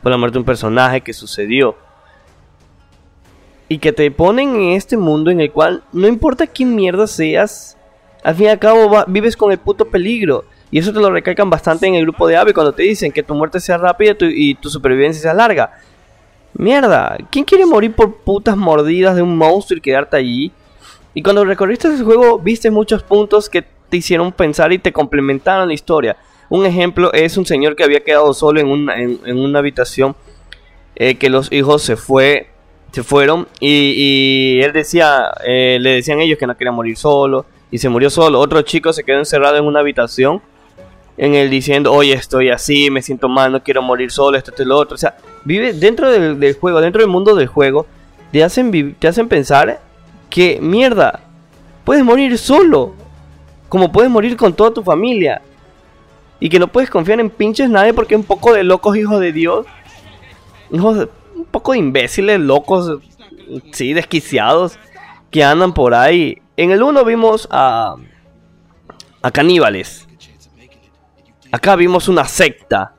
Fue 0.02 0.10
la 0.10 0.16
muerte 0.16 0.34
de 0.34 0.40
un 0.40 0.44
personaje 0.44 1.00
que 1.00 1.12
sucedió. 1.12 1.76
Y 3.68 3.78
que 3.78 3.92
te 3.92 4.10
ponen 4.12 4.54
en 4.54 4.72
este 4.72 4.96
mundo 4.96 5.30
en 5.30 5.40
el 5.40 5.50
cual 5.50 5.82
no 5.92 6.06
importa 6.06 6.46
quién 6.46 6.74
mierda 6.74 7.08
seas, 7.08 7.76
al 8.22 8.36
fin 8.36 8.46
y 8.46 8.50
al 8.50 8.58
cabo 8.60 9.04
vives 9.08 9.36
con 9.36 9.50
el 9.50 9.58
puto 9.58 9.86
peligro. 9.86 10.44
Y 10.70 10.78
eso 10.78 10.92
te 10.92 11.00
lo 11.00 11.10
recalcan 11.10 11.48
bastante 11.48 11.86
en 11.86 11.94
el 11.94 12.02
grupo 12.02 12.26
de 12.26 12.36
AVE 12.36 12.52
cuando 12.52 12.72
te 12.72 12.82
dicen 12.82 13.12
que 13.12 13.22
tu 13.22 13.34
muerte 13.34 13.60
sea 13.60 13.78
rápida 13.78 14.16
y 14.20 14.54
tu 14.56 14.68
supervivencia 14.68 15.22
sea 15.22 15.34
larga. 15.34 15.72
Mierda, 16.54 17.16
¿quién 17.30 17.44
quiere 17.44 17.66
morir 17.66 17.94
por 17.94 18.16
putas 18.16 18.56
mordidas 18.56 19.14
de 19.14 19.22
un 19.22 19.36
monstruo 19.36 19.78
y 19.78 19.80
quedarte 19.80 20.16
allí? 20.16 20.52
Y 21.14 21.22
cuando 21.22 21.44
recorriste 21.44 21.88
ese 21.88 22.02
juego, 22.02 22.38
viste 22.38 22.70
muchos 22.70 23.02
puntos 23.02 23.48
que 23.48 23.62
te 23.88 23.96
hicieron 23.98 24.32
pensar 24.32 24.72
y 24.72 24.78
te 24.78 24.92
complementaron 24.92 25.68
la 25.68 25.74
historia. 25.74 26.16
Un 26.48 26.66
ejemplo 26.66 27.12
es 27.12 27.36
un 27.36 27.46
señor 27.46 27.76
que 27.76 27.84
había 27.84 28.00
quedado 28.00 28.32
solo 28.32 28.60
en 28.60 28.68
una, 28.68 29.00
en, 29.00 29.38
una 29.38 29.58
habitación, 29.58 30.16
eh, 30.94 31.16
que 31.16 31.28
los 31.28 31.52
hijos 31.52 31.82
se 31.82 31.96
fue, 31.96 32.48
se 32.92 33.02
fueron 33.02 33.48
y, 33.60 34.60
él 34.62 34.72
decía, 34.72 35.30
eh, 35.46 35.78
le 35.80 35.94
decían 35.94 36.20
ellos 36.20 36.38
que 36.38 36.46
no 36.46 36.56
quería 36.56 36.72
morir 36.72 36.96
solo 36.96 37.46
y 37.70 37.78
se 37.78 37.88
murió 37.88 38.10
solo. 38.10 38.40
Otro 38.40 38.62
chico 38.62 38.92
se 38.92 39.04
quedó 39.04 39.18
encerrado 39.18 39.56
en 39.56 39.64
una 39.64 39.80
habitación 39.80 40.40
en 41.18 41.34
el 41.34 41.48
diciendo, 41.48 41.92
oye, 41.92 42.12
estoy 42.12 42.50
así, 42.50 42.90
me 42.90 43.02
siento 43.02 43.28
mal, 43.28 43.50
no 43.50 43.62
quiero 43.62 43.82
morir 43.82 44.10
solo, 44.10 44.36
esto, 44.36 44.50
esto 44.50 44.62
y 44.62 44.66
lo 44.66 44.76
otro. 44.76 44.94
O 44.94 44.98
sea, 44.98 45.16
vive 45.44 45.72
dentro 45.72 46.10
del, 46.10 46.54
juego, 46.54 46.80
dentro 46.80 47.00
del 47.00 47.10
mundo 47.10 47.34
del 47.34 47.46
juego, 47.46 47.86
te 48.32 48.44
hacen, 48.44 48.94
te 48.98 49.08
hacen 49.08 49.28
pensar 49.28 49.80
que, 50.28 50.58
mierda, 50.60 51.20
puedes 51.84 52.04
morir 52.04 52.36
solo, 52.36 52.94
como 53.68 53.90
puedes 53.90 54.10
morir 54.10 54.36
con 54.36 54.52
toda 54.52 54.72
tu 54.72 54.82
familia. 54.82 55.40
Y 56.38 56.50
que 56.50 56.58
no 56.58 56.68
puedes 56.68 56.90
confiar 56.90 57.18
en 57.18 57.30
pinches 57.30 57.70
nadie 57.70 57.94
porque 57.94 58.14
un 58.14 58.24
poco 58.24 58.52
de 58.52 58.62
locos 58.62 58.94
hijos 58.94 59.20
de 59.20 59.32
Dios. 59.32 59.64
Hijos 60.70 61.08
un 61.34 61.46
poco 61.46 61.72
de 61.72 61.78
imbéciles, 61.78 62.38
locos, 62.38 62.98
sí, 63.72 63.94
desquiciados, 63.94 64.78
que 65.30 65.42
andan 65.42 65.72
por 65.72 65.94
ahí. 65.94 66.42
En 66.58 66.72
el 66.72 66.82
1 66.82 67.04
vimos 67.06 67.48
a, 67.50 67.96
a 69.22 69.30
caníbales 69.30 70.05
Acá 71.52 71.76
vimos 71.76 72.08
una 72.08 72.24
secta 72.24 72.94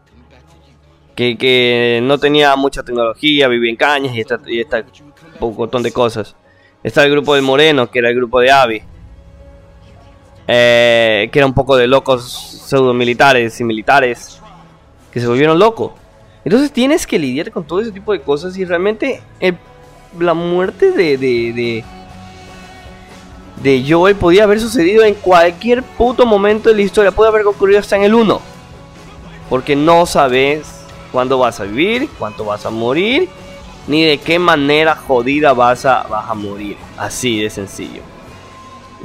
que, 1.16 2.00
no 2.04 2.18
tenía 2.18 2.56
mucha 2.56 2.84
tecnología, 2.84 3.48
vivía 3.48 3.72
en 3.72 3.76
cañas 3.76 4.16
y 4.16 4.22
está 4.22 4.40
y 4.48 4.64
un 5.40 5.56
montón 5.56 5.84
de 5.84 5.92
cosas. 5.92 6.36
Está 6.84 7.04
el 7.04 7.12
grupo 7.12 7.36
de 7.36 7.42
Moreno, 7.42 7.90
que 7.90 8.00
era 8.00 8.10
el 8.10 8.16
grupo 8.16 8.40
de 8.40 8.52
Avi. 8.52 8.84
Eh, 10.48 11.30
que 11.32 11.40
era 11.40 11.46
un 11.46 11.54
poco 11.54 11.76
de 11.76 11.88
locos 11.88 12.32
pseudo 12.66 12.94
militares 12.94 13.60
y 13.60 13.66
militares 13.66 14.40
que 15.12 15.20
se 15.20 15.28
volvieron 15.28 15.60
locos. 15.60 15.92
Entonces 16.46 16.72
tienes 16.72 17.06
que 17.06 17.20
lidiar 17.20 17.52
con 17.52 17.66
todo 17.66 17.82
ese 17.82 17.92
tipo 17.92 18.14
de 18.14 18.22
cosas 18.22 18.58
y 18.58 18.64
realmente 18.64 19.22
la 20.18 20.34
muerte 20.34 20.92
de 20.92 21.18
de 21.18 21.84
Joel 23.64 24.16
podía 24.16 24.44
haber 24.44 24.60
sucedido 24.60 25.04
en 25.04 25.16
cualquier 25.16 25.84
puto 25.84 26.26
momento 26.26 26.70
de 26.70 26.76
la 26.76 26.82
historia. 26.82 27.12
Puede 27.12 27.30
haber 27.30 27.46
ocurrido 27.46 27.80
hasta 27.80 27.96
en 27.96 28.04
el 28.04 28.14
1. 28.14 28.40
Porque 29.50 29.76
no 29.76 30.06
sabes 30.06 30.86
cuándo 31.12 31.38
vas 31.40 31.60
a 31.60 31.64
vivir, 31.64 32.10
cuánto 32.20 32.46
vas 32.46 32.66
a 32.66 32.70
morir, 32.70 33.30
ni 33.88 34.04
de 34.04 34.18
qué 34.18 34.40
manera 34.40 34.96
jodida 34.96 35.54
vas 35.54 35.86
a, 35.86 36.04
vas 36.04 36.30
a 36.30 36.34
morir. 36.34 36.78
Así 36.98 37.42
de 37.42 37.50
sencillo. 37.50 38.02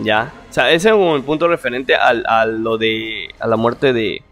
¿Ya? 0.03 0.33
O 0.51 0.53
sea, 0.53 0.71
ese 0.71 0.89
es 0.89 0.95
un 0.95 1.23
punto 1.23 1.49
referente 1.49 1.95
a 1.95 2.45
lo 2.47 2.77
de. 2.77 3.29
a 3.39 3.47
la 3.47 3.57
muerte 3.57 3.93
de. 3.93 4.23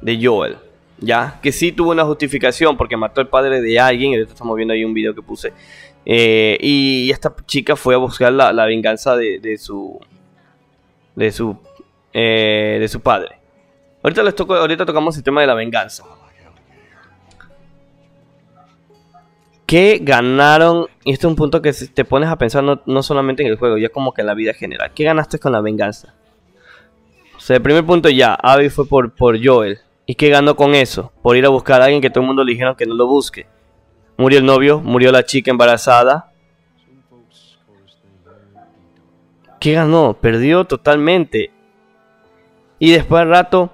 de 0.00 0.20
Joel. 0.22 0.58
Ya, 0.98 1.38
que 1.42 1.52
sí 1.52 1.72
tuvo 1.72 1.90
una 1.90 2.04
justificación 2.04 2.76
porque 2.76 2.96
mató 2.96 3.20
al 3.20 3.28
padre 3.28 3.60
de 3.60 3.78
alguien. 3.78 4.12
Y 4.12 4.16
estamos 4.16 4.56
viendo 4.56 4.74
ahí 4.74 4.84
un 4.84 4.94
video 4.94 5.14
que 5.14 5.22
puse. 5.22 5.52
Eh, 6.08 6.56
y 6.60 7.10
esta 7.10 7.34
chica 7.46 7.74
fue 7.74 7.96
a 7.96 7.98
buscar 7.98 8.32
la, 8.32 8.64
venganza 8.64 9.16
de, 9.16 9.58
su. 9.58 9.98
De 11.16 11.32
su. 11.32 11.58
Eh, 12.12 12.78
de 12.80 12.88
su 12.88 13.00
padre. 13.00 13.40
Ahorita, 14.04 14.22
les 14.22 14.36
toco, 14.36 14.54
ahorita 14.54 14.86
tocamos 14.86 15.16
el 15.16 15.24
tema 15.24 15.40
de 15.40 15.48
la 15.48 15.54
venganza. 15.54 16.04
¿Qué 19.66 19.98
ganaron? 20.00 20.86
Y 21.02 21.12
este 21.12 21.26
es 21.26 21.28
un 21.28 21.34
punto 21.34 21.60
que 21.60 21.72
te 21.72 22.04
pones 22.04 22.28
a 22.28 22.38
pensar 22.38 22.62
no, 22.62 23.02
solamente 23.02 23.42
en 23.42 23.48
el 23.48 23.58
juego, 23.58 23.76
ya 23.76 23.88
como 23.88 24.14
que 24.14 24.20
en 24.20 24.28
la 24.28 24.34
vida 24.34 24.54
general. 24.54 24.92
¿Qué 24.94 25.02
ganaste 25.02 25.40
con 25.40 25.50
la 25.50 25.60
venganza? 25.60 26.14
O 27.36 27.40
sea, 27.40 27.56
el 27.56 27.62
primer 27.62 27.84
punto 27.84 28.08
ya, 28.08 28.34
Abby 28.34 28.70
fue 28.70 28.86
por, 28.86 29.12
por 29.12 29.44
Joel. 29.44 29.80
¿Y 30.06 30.14
qué 30.14 30.28
ganó 30.28 30.54
con 30.54 30.76
eso? 30.76 31.12
Por 31.20 31.36
ir 31.36 31.44
a 31.44 31.48
buscar 31.48 31.82
a 31.82 31.86
alguien 31.86 32.00
que 32.00 32.10
todo 32.10 32.20
el 32.20 32.28
mundo 32.28 32.44
le 32.44 32.52
dijeron 32.52 32.76
que 32.76 32.86
no 32.86 32.94
lo 32.94 33.08
busque. 33.08 33.48
Murió 34.16 34.38
el 34.38 34.46
novio, 34.46 34.80
murió 34.80 35.12
la 35.12 35.24
chica 35.24 35.50
embarazada. 35.50 36.32
¿Qué 39.60 39.72
ganó? 39.72 40.14
Perdió 40.14 40.64
totalmente. 40.64 41.50
Y 42.78 42.92
después 42.92 43.22
al 43.22 43.30
rato, 43.30 43.70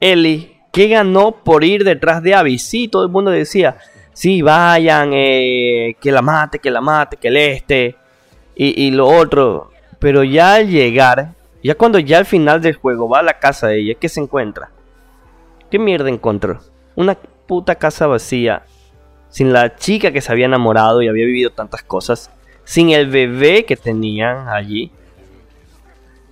Ellie, 0.00 0.60
¿qué 0.72 0.88
ganó 0.88 1.32
por 1.32 1.64
ir 1.64 1.84
detrás 1.84 2.22
de 2.22 2.34
Abby? 2.34 2.58
Sí, 2.58 2.88
todo 2.88 3.04
el 3.04 3.10
mundo 3.10 3.30
decía, 3.30 3.76
sí, 4.12 4.42
vayan, 4.42 5.10
eh, 5.12 5.96
que 6.00 6.10
la 6.10 6.22
mate, 6.22 6.58
que 6.58 6.70
la 6.70 6.80
mate, 6.80 7.16
que 7.16 7.28
el 7.28 7.36
este, 7.36 7.96
y, 8.54 8.90
lo 8.90 9.06
otro. 9.06 9.70
Pero 9.98 10.24
ya 10.24 10.54
al 10.54 10.68
llegar, 10.68 11.34
ya 11.62 11.74
cuando 11.74 11.98
ya 11.98 12.18
al 12.18 12.26
final 12.26 12.60
del 12.60 12.74
juego 12.74 13.08
va 13.08 13.20
a 13.20 13.22
la 13.22 13.38
casa 13.38 13.68
de 13.68 13.80
ella, 13.80 13.94
¿qué 14.00 14.08
se 14.08 14.20
encuentra? 14.20 14.70
¿Qué 15.70 15.78
mierda 15.78 16.08
encontró? 16.08 16.60
Una 16.94 17.14
puta 17.14 17.74
casa 17.74 18.06
vacía, 18.06 18.62
sin 19.28 19.52
la 19.52 19.76
chica 19.76 20.12
que 20.12 20.20
se 20.20 20.32
había 20.32 20.46
enamorado 20.46 21.02
y 21.02 21.08
había 21.08 21.26
vivido 21.26 21.50
tantas 21.50 21.82
cosas, 21.82 22.30
sin 22.64 22.90
el 22.90 23.08
bebé 23.08 23.64
que 23.64 23.76
tenían 23.76 24.48
allí. 24.48 24.90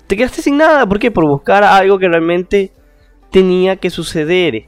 Te 0.07 0.17
quedaste 0.17 0.43
sin 0.43 0.57
nada, 0.57 0.87
¿por 0.87 0.99
qué? 0.99 1.11
Por 1.11 1.27
buscar 1.27 1.65
algo 1.65 1.99
que 1.99 2.09
realmente 2.09 2.73
tenía 3.31 3.77
que 3.77 3.91
suceder. 3.91 4.65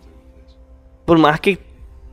Por 1.04 1.18
más 1.18 1.40
que 1.40 1.58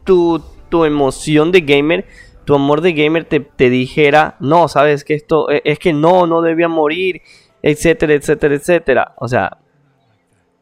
tu 0.03 0.41
tu 0.73 0.85
emoción 0.85 1.51
de 1.51 1.61
gamer, 1.61 2.07
tu 2.45 2.55
amor 2.55 2.81
de 2.81 2.93
gamer 2.93 3.25
te, 3.25 3.69
dijera, 3.69 4.37
no, 4.39 4.67
sabes 4.67 5.03
que 5.03 5.13
esto 5.13 5.51
e, 5.51 5.61
es 5.65 5.77
que 5.77 5.93
no, 5.93 6.25
no 6.25 6.41
debía 6.41 6.67
morir, 6.67 7.21
etcétera, 7.61 8.15
etcétera, 8.15 8.55
etcétera. 8.55 9.13
O 9.19 9.27
sea, 9.27 9.59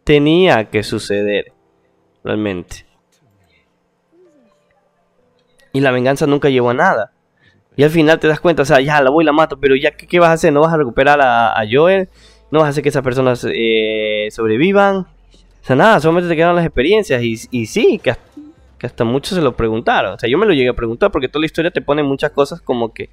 tenía 0.03 0.69
que 0.69 0.83
suceder, 0.83 1.53
realmente. 2.25 2.85
Y 5.73 5.79
la 5.79 5.91
venganza 5.91 6.27
nunca 6.27 6.49
llevó 6.49 6.71
a 6.71 6.73
nada. 6.73 7.11
Y 7.75 7.83
al 7.83 7.89
final 7.89 8.19
te 8.19 8.27
das 8.27 8.39
cuenta, 8.39 8.63
o 8.63 8.65
sea, 8.65 8.81
ya 8.81 9.01
la 9.01 9.09
voy 9.09 9.23
y 9.23 9.25
la 9.25 9.31
mato, 9.31 9.57
pero 9.57 9.75
ya, 9.75 9.91
¿qué, 9.91 10.19
vas 10.19 10.29
a 10.29 10.33
hacer? 10.33 10.51
¿No 10.51 10.61
vas 10.61 10.73
a 10.73 10.77
recuperar 10.77 11.19
a, 11.21 11.63
Joel? 11.69 12.09
¿No 12.51 12.59
vas 12.59 12.67
a 12.67 12.69
hacer 12.69 12.83
que 12.83 12.89
esas 12.89 13.03
personas 13.03 13.45
eh, 13.49 14.27
sobrevivan? 14.31 14.97
O 14.97 15.63
sea, 15.63 15.75
nada, 15.75 15.99
solamente 15.99 16.29
te 16.29 16.35
quedan 16.35 16.55
las 16.55 16.65
experiencias. 16.65 17.23
Y, 17.23 17.39
y 17.51 17.65
sí, 17.67 17.99
que 18.03 18.13
que 18.81 18.87
hasta 18.87 19.03
muchos 19.03 19.35
se 19.35 19.43
lo 19.43 19.55
preguntaron. 19.55 20.15
O 20.15 20.19
sea, 20.19 20.27
yo 20.27 20.39
me 20.39 20.47
lo 20.47 20.53
llegué 20.53 20.69
a 20.69 20.73
preguntar 20.73 21.11
porque 21.11 21.27
toda 21.27 21.41
la 21.41 21.45
historia 21.45 21.69
te 21.69 21.81
pone 21.81 22.01
muchas 22.01 22.31
cosas 22.31 22.61
como 22.61 22.91
que 22.91 23.11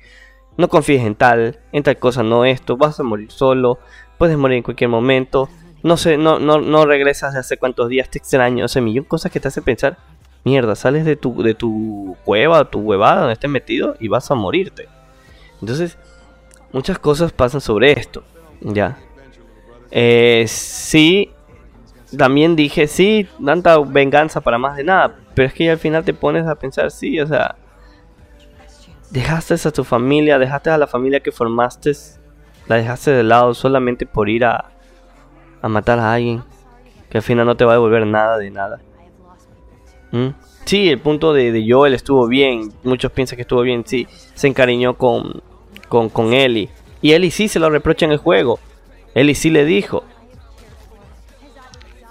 no 0.56 0.68
confíes 0.68 1.04
en 1.04 1.14
tal, 1.14 1.58
en 1.72 1.82
tal 1.82 1.98
cosa, 1.98 2.22
no 2.22 2.46
esto, 2.46 2.78
vas 2.78 2.98
a 2.98 3.02
morir 3.02 3.30
solo, 3.30 3.78
puedes 4.16 4.38
morir 4.38 4.56
en 4.56 4.62
cualquier 4.62 4.88
momento, 4.88 5.50
no 5.82 5.98
sé, 5.98 6.16
no, 6.16 6.38
no, 6.38 6.58
no 6.58 6.86
regresas 6.86 7.34
de 7.34 7.40
hace 7.40 7.58
cuántos 7.58 7.90
días, 7.90 8.10
te 8.10 8.18
extraño, 8.18 8.64
o 8.64 8.68
sea, 8.68 8.80
millón 8.80 9.04
cosas 9.04 9.30
que 9.30 9.40
te 9.40 9.48
hacen 9.48 9.62
pensar, 9.62 9.98
mierda, 10.48 10.74
sales 10.74 11.04
de 11.04 11.16
tu, 11.16 11.42
de 11.42 11.54
tu 11.54 12.16
cueva, 12.24 12.64
tu 12.64 12.80
huevada 12.80 13.20
donde 13.20 13.34
estés 13.34 13.50
metido 13.50 13.96
y 14.00 14.08
vas 14.08 14.30
a 14.30 14.34
morirte. 14.34 14.88
Entonces, 15.60 15.98
muchas 16.72 16.98
cosas 16.98 17.32
pasan 17.32 17.60
sobre 17.60 17.92
esto, 17.92 18.22
ya. 18.60 18.96
Eh, 19.90 20.44
sí, 20.48 21.32
también 22.16 22.56
dije, 22.56 22.86
sí, 22.86 23.28
tanta 23.44 23.78
venganza 23.78 24.40
para 24.40 24.58
más 24.58 24.76
de 24.76 24.84
nada, 24.84 25.16
pero 25.34 25.48
es 25.48 25.54
que 25.54 25.70
al 25.70 25.78
final 25.78 26.04
te 26.04 26.14
pones 26.14 26.46
a 26.46 26.54
pensar, 26.54 26.90
sí, 26.90 27.20
o 27.20 27.26
sea, 27.26 27.56
dejaste 29.10 29.54
a 29.54 29.70
tu 29.70 29.84
familia, 29.84 30.38
dejaste 30.38 30.70
a 30.70 30.78
la 30.78 30.86
familia 30.86 31.20
que 31.20 31.32
formaste, 31.32 31.92
la 32.66 32.76
dejaste 32.76 33.10
de 33.10 33.22
lado 33.22 33.52
solamente 33.54 34.06
por 34.06 34.28
ir 34.28 34.44
a, 34.44 34.70
a 35.60 35.68
matar 35.68 35.98
a 35.98 36.14
alguien, 36.14 36.42
que 37.10 37.18
al 37.18 37.22
final 37.22 37.46
no 37.46 37.56
te 37.56 37.64
va 37.64 37.72
a 37.72 37.74
devolver 37.74 38.06
nada 38.06 38.38
de 38.38 38.50
nada. 38.50 38.80
¿Mm? 40.10 40.28
Sí, 40.64 40.90
el 40.90 40.98
punto 40.98 41.32
de, 41.32 41.50
de, 41.50 41.64
Joel 41.66 41.94
estuvo 41.94 42.26
bien, 42.26 42.72
muchos 42.84 43.10
piensan 43.12 43.36
que 43.36 43.42
estuvo 43.42 43.62
bien, 43.62 43.84
sí, 43.86 44.06
se 44.34 44.48
encariñó 44.48 44.94
con, 44.94 45.42
con, 45.88 46.08
con 46.10 46.32
Ellie. 46.34 46.68
Y 47.00 47.12
Ellie 47.12 47.30
sí 47.30 47.48
se 47.48 47.58
lo 47.58 47.70
reprocha 47.70 48.04
en 48.04 48.12
el 48.12 48.18
juego. 48.18 48.58
Ellie 49.14 49.34
sí 49.34 49.50
le 49.50 49.64
dijo, 49.64 50.04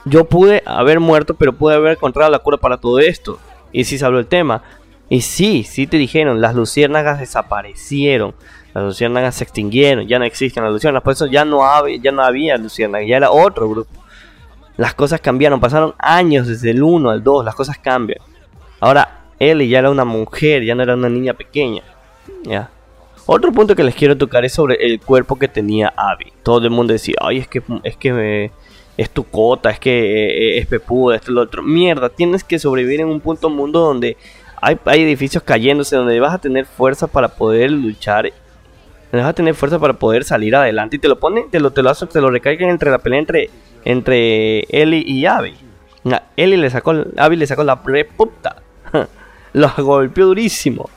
yo 0.05 0.25
pude 0.25 0.63
haber 0.65 0.99
muerto, 0.99 1.33
pero 1.35 1.53
pude 1.53 1.75
haber 1.75 1.93
encontrado 1.93 2.31
la 2.31 2.39
cura 2.39 2.57
para 2.57 2.77
todo 2.77 2.99
esto. 2.99 3.39
Y 3.71 3.83
sí 3.83 3.97
se 3.97 4.05
habló 4.05 4.19
el 4.19 4.27
tema. 4.27 4.63
Y 5.09 5.21
sí, 5.21 5.63
sí 5.63 5.87
te 5.87 5.97
dijeron, 5.97 6.41
las 6.41 6.55
luciérnagas 6.55 7.19
desaparecieron. 7.19 8.33
Las 8.73 8.83
luciérnagas 8.83 9.35
se 9.35 9.43
extinguieron, 9.43 10.07
ya 10.07 10.19
no 10.19 10.25
existen 10.25 10.63
las 10.63 10.71
luciérnagas. 10.71 11.03
Por 11.03 11.13
eso 11.13 11.25
ya 11.27 11.45
no, 11.45 11.63
había, 11.63 11.97
ya 11.97 12.11
no 12.11 12.23
había 12.23 12.57
luciérnagas, 12.57 13.07
ya 13.07 13.17
era 13.17 13.31
otro 13.31 13.69
grupo. 13.69 13.89
Las 14.77 14.93
cosas 14.93 15.19
cambiaron, 15.19 15.60
pasaron 15.60 15.93
años 15.98 16.48
desde 16.48 16.72
el 16.72 16.84
1 16.84 17.10
al 17.10 17.24
2, 17.24 17.43
las 17.43 17.55
cosas 17.55 17.77
cambian. 17.77 18.19
Ahora 18.79 19.25
Ellie 19.39 19.67
ya 19.67 19.79
era 19.79 19.89
una 19.89 20.05
mujer, 20.05 20.63
ya 20.63 20.75
no 20.75 20.84
era 20.84 20.93
una 20.93 21.10
niña 21.10 21.34
pequeña. 21.34 21.84
Ya. 22.43 22.69
Otro 23.25 23.51
punto 23.51 23.75
que 23.75 23.84
les 23.84 23.96
quiero 23.96 24.17
tocar 24.17 24.46
es 24.46 24.53
sobre 24.53 24.75
el 24.86 25.01
cuerpo 25.01 25.38
que 25.38 25.48
tenía 25.48 25.93
Abby. 25.98 26.31
Todo 26.43 26.63
el 26.63 26.72
mundo 26.72 26.93
decía, 26.93 27.15
ay, 27.19 27.39
es 27.39 27.48
que, 27.48 27.62
es 27.84 27.98
que 27.98 28.51
es 28.96 29.10
tu 29.10 29.25
cota, 29.25 29.69
es 29.69 29.79
que 29.79 30.55
eh, 30.55 30.57
es 30.60 30.65
pepuda, 30.67 31.15
esto 31.15 31.31
es 31.31 31.36
lo 31.36 31.41
otro. 31.41 31.62
Mierda, 31.62 32.10
tienes 32.10 32.43
que 32.43 32.57
sobrevivir 32.57 33.01
en 33.01 33.07
un 33.07 33.19
punto 33.19 33.50
mundo 33.50 33.79
donde 33.81 34.15
hay, 34.62 34.79
edificios 35.03 35.43
cayéndose, 35.43 35.96
donde 35.96 36.19
vas 36.19 36.34
a 36.34 36.39
tener 36.39 36.65
fuerza 36.65 37.07
para 37.07 37.27
poder 37.27 37.72
luchar. 37.72 38.31
Vas 39.12 39.25
a 39.25 39.34
tener 39.34 39.55
fuerza 39.55 39.77
para 39.77 39.93
poder 39.93 40.24
salir 40.24 40.55
adelante. 40.55 40.96
Y 40.96 41.00
te 41.00 41.07
lo 41.07 41.19
pone, 41.19 41.46
te 41.51 41.60
lo, 41.60 41.72
te 41.72 41.84
lo, 41.84 41.93
te 41.93 42.22
lo 42.22 42.31
recargan 42.31 42.69
entre 42.69 42.91
la 42.91 42.98
pelea 42.98 43.19
entre, 43.19 43.50
entre 43.88 44.65
Ellie 44.70 45.01
y 45.08 45.25
Abby. 45.25 45.56
Ellie 46.36 46.58
le 46.58 46.70
sacó, 46.70 46.94
Abby 47.15 47.38
le 47.38 47.48
sacó 47.48 47.63
la 47.63 47.82
preputa. 47.82 48.62
lo 49.53 49.72
golpeó 49.77 50.25
durísimo. 50.25 50.89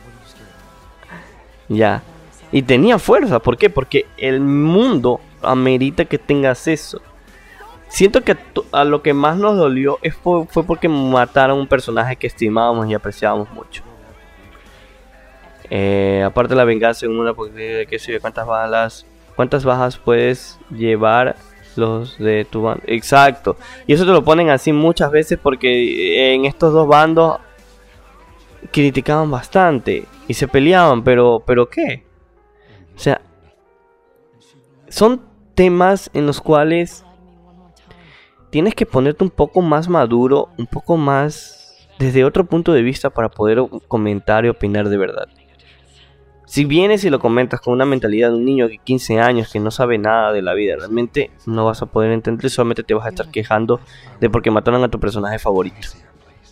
Ya. 1.68 2.02
Y 2.50 2.62
tenía 2.62 2.98
fuerza, 2.98 3.38
¿por 3.38 3.56
qué? 3.56 3.70
Porque 3.70 4.06
el 4.16 4.40
mundo 4.40 5.20
amerita 5.40 6.04
que 6.04 6.18
tengas 6.18 6.66
eso. 6.66 7.00
Siento 7.86 8.22
que 8.22 8.36
a 8.72 8.82
lo 8.82 9.02
que 9.02 9.14
más 9.14 9.36
nos 9.36 9.56
dolió 9.56 10.00
fue, 10.20 10.64
porque 10.64 10.88
mataron 10.88 11.60
un 11.60 11.68
personaje 11.68 12.16
que 12.16 12.26
estimábamos 12.26 12.88
y 12.88 12.94
apreciábamos 12.94 13.50
mucho. 13.50 13.84
Eh, 15.70 16.24
aparte 16.26 16.54
de 16.54 16.56
la 16.56 16.64
venganza 16.64 17.06
en 17.06 17.16
una 17.16 17.34
porque 17.34 17.86
que 17.88 18.00
sé 18.00 18.18
cuántas 18.18 18.44
balas 18.44 19.06
cuántas 19.36 19.64
bajas 19.64 19.96
puedes 19.96 20.58
llevar 20.70 21.36
los 21.80 22.18
de 22.18 22.44
tu 22.44 22.62
bando 22.62 22.82
exacto. 22.86 23.56
Y 23.86 23.94
eso 23.94 24.06
te 24.06 24.12
lo 24.12 24.22
ponen 24.24 24.50
así 24.50 24.72
muchas 24.72 25.10
veces 25.10 25.38
porque 25.42 26.34
en 26.34 26.44
estos 26.44 26.72
dos 26.72 26.86
bandos 26.86 27.38
criticaban 28.70 29.30
bastante 29.30 30.04
y 30.28 30.34
se 30.34 30.46
peleaban 30.46 31.02
pero 31.02 31.42
pero 31.44 31.68
qué 31.68 32.04
o 32.94 32.98
sea 32.98 33.20
son 34.88 35.22
temas 35.54 36.10
en 36.12 36.26
los 36.26 36.40
cuales 36.40 37.04
tienes 38.50 38.74
que 38.74 38.86
ponerte 38.86 39.24
un 39.24 39.30
poco 39.30 39.62
más 39.62 39.88
maduro, 39.88 40.48
un 40.58 40.66
poco 40.66 40.96
más 40.96 41.88
desde 41.98 42.24
otro 42.24 42.44
punto 42.44 42.72
de 42.72 42.82
vista 42.82 43.10
para 43.10 43.30
poder 43.30 43.62
comentar 43.88 44.44
y 44.44 44.48
opinar 44.48 44.88
de 44.88 44.96
verdad. 44.96 45.28
Si 46.50 46.64
vienes 46.64 47.04
y 47.04 47.10
lo 47.10 47.20
comentas 47.20 47.60
con 47.60 47.74
una 47.74 47.84
mentalidad 47.84 48.30
de 48.30 48.34
un 48.34 48.44
niño 48.44 48.66
de 48.66 48.78
15 48.78 49.20
años 49.20 49.52
que 49.52 49.60
no 49.60 49.70
sabe 49.70 49.98
nada 49.98 50.32
de 50.32 50.42
la 50.42 50.52
vida, 50.52 50.74
realmente 50.74 51.30
no 51.46 51.64
vas 51.64 51.80
a 51.80 51.86
poder 51.86 52.10
entender, 52.10 52.50
solamente 52.50 52.82
te 52.82 52.92
vas 52.92 53.06
a 53.06 53.10
estar 53.10 53.30
quejando 53.30 53.78
de 54.18 54.28
porque 54.28 54.50
mataron 54.50 54.82
a 54.82 54.88
tu 54.88 54.98
personaje 54.98 55.38
favorito. 55.38 55.86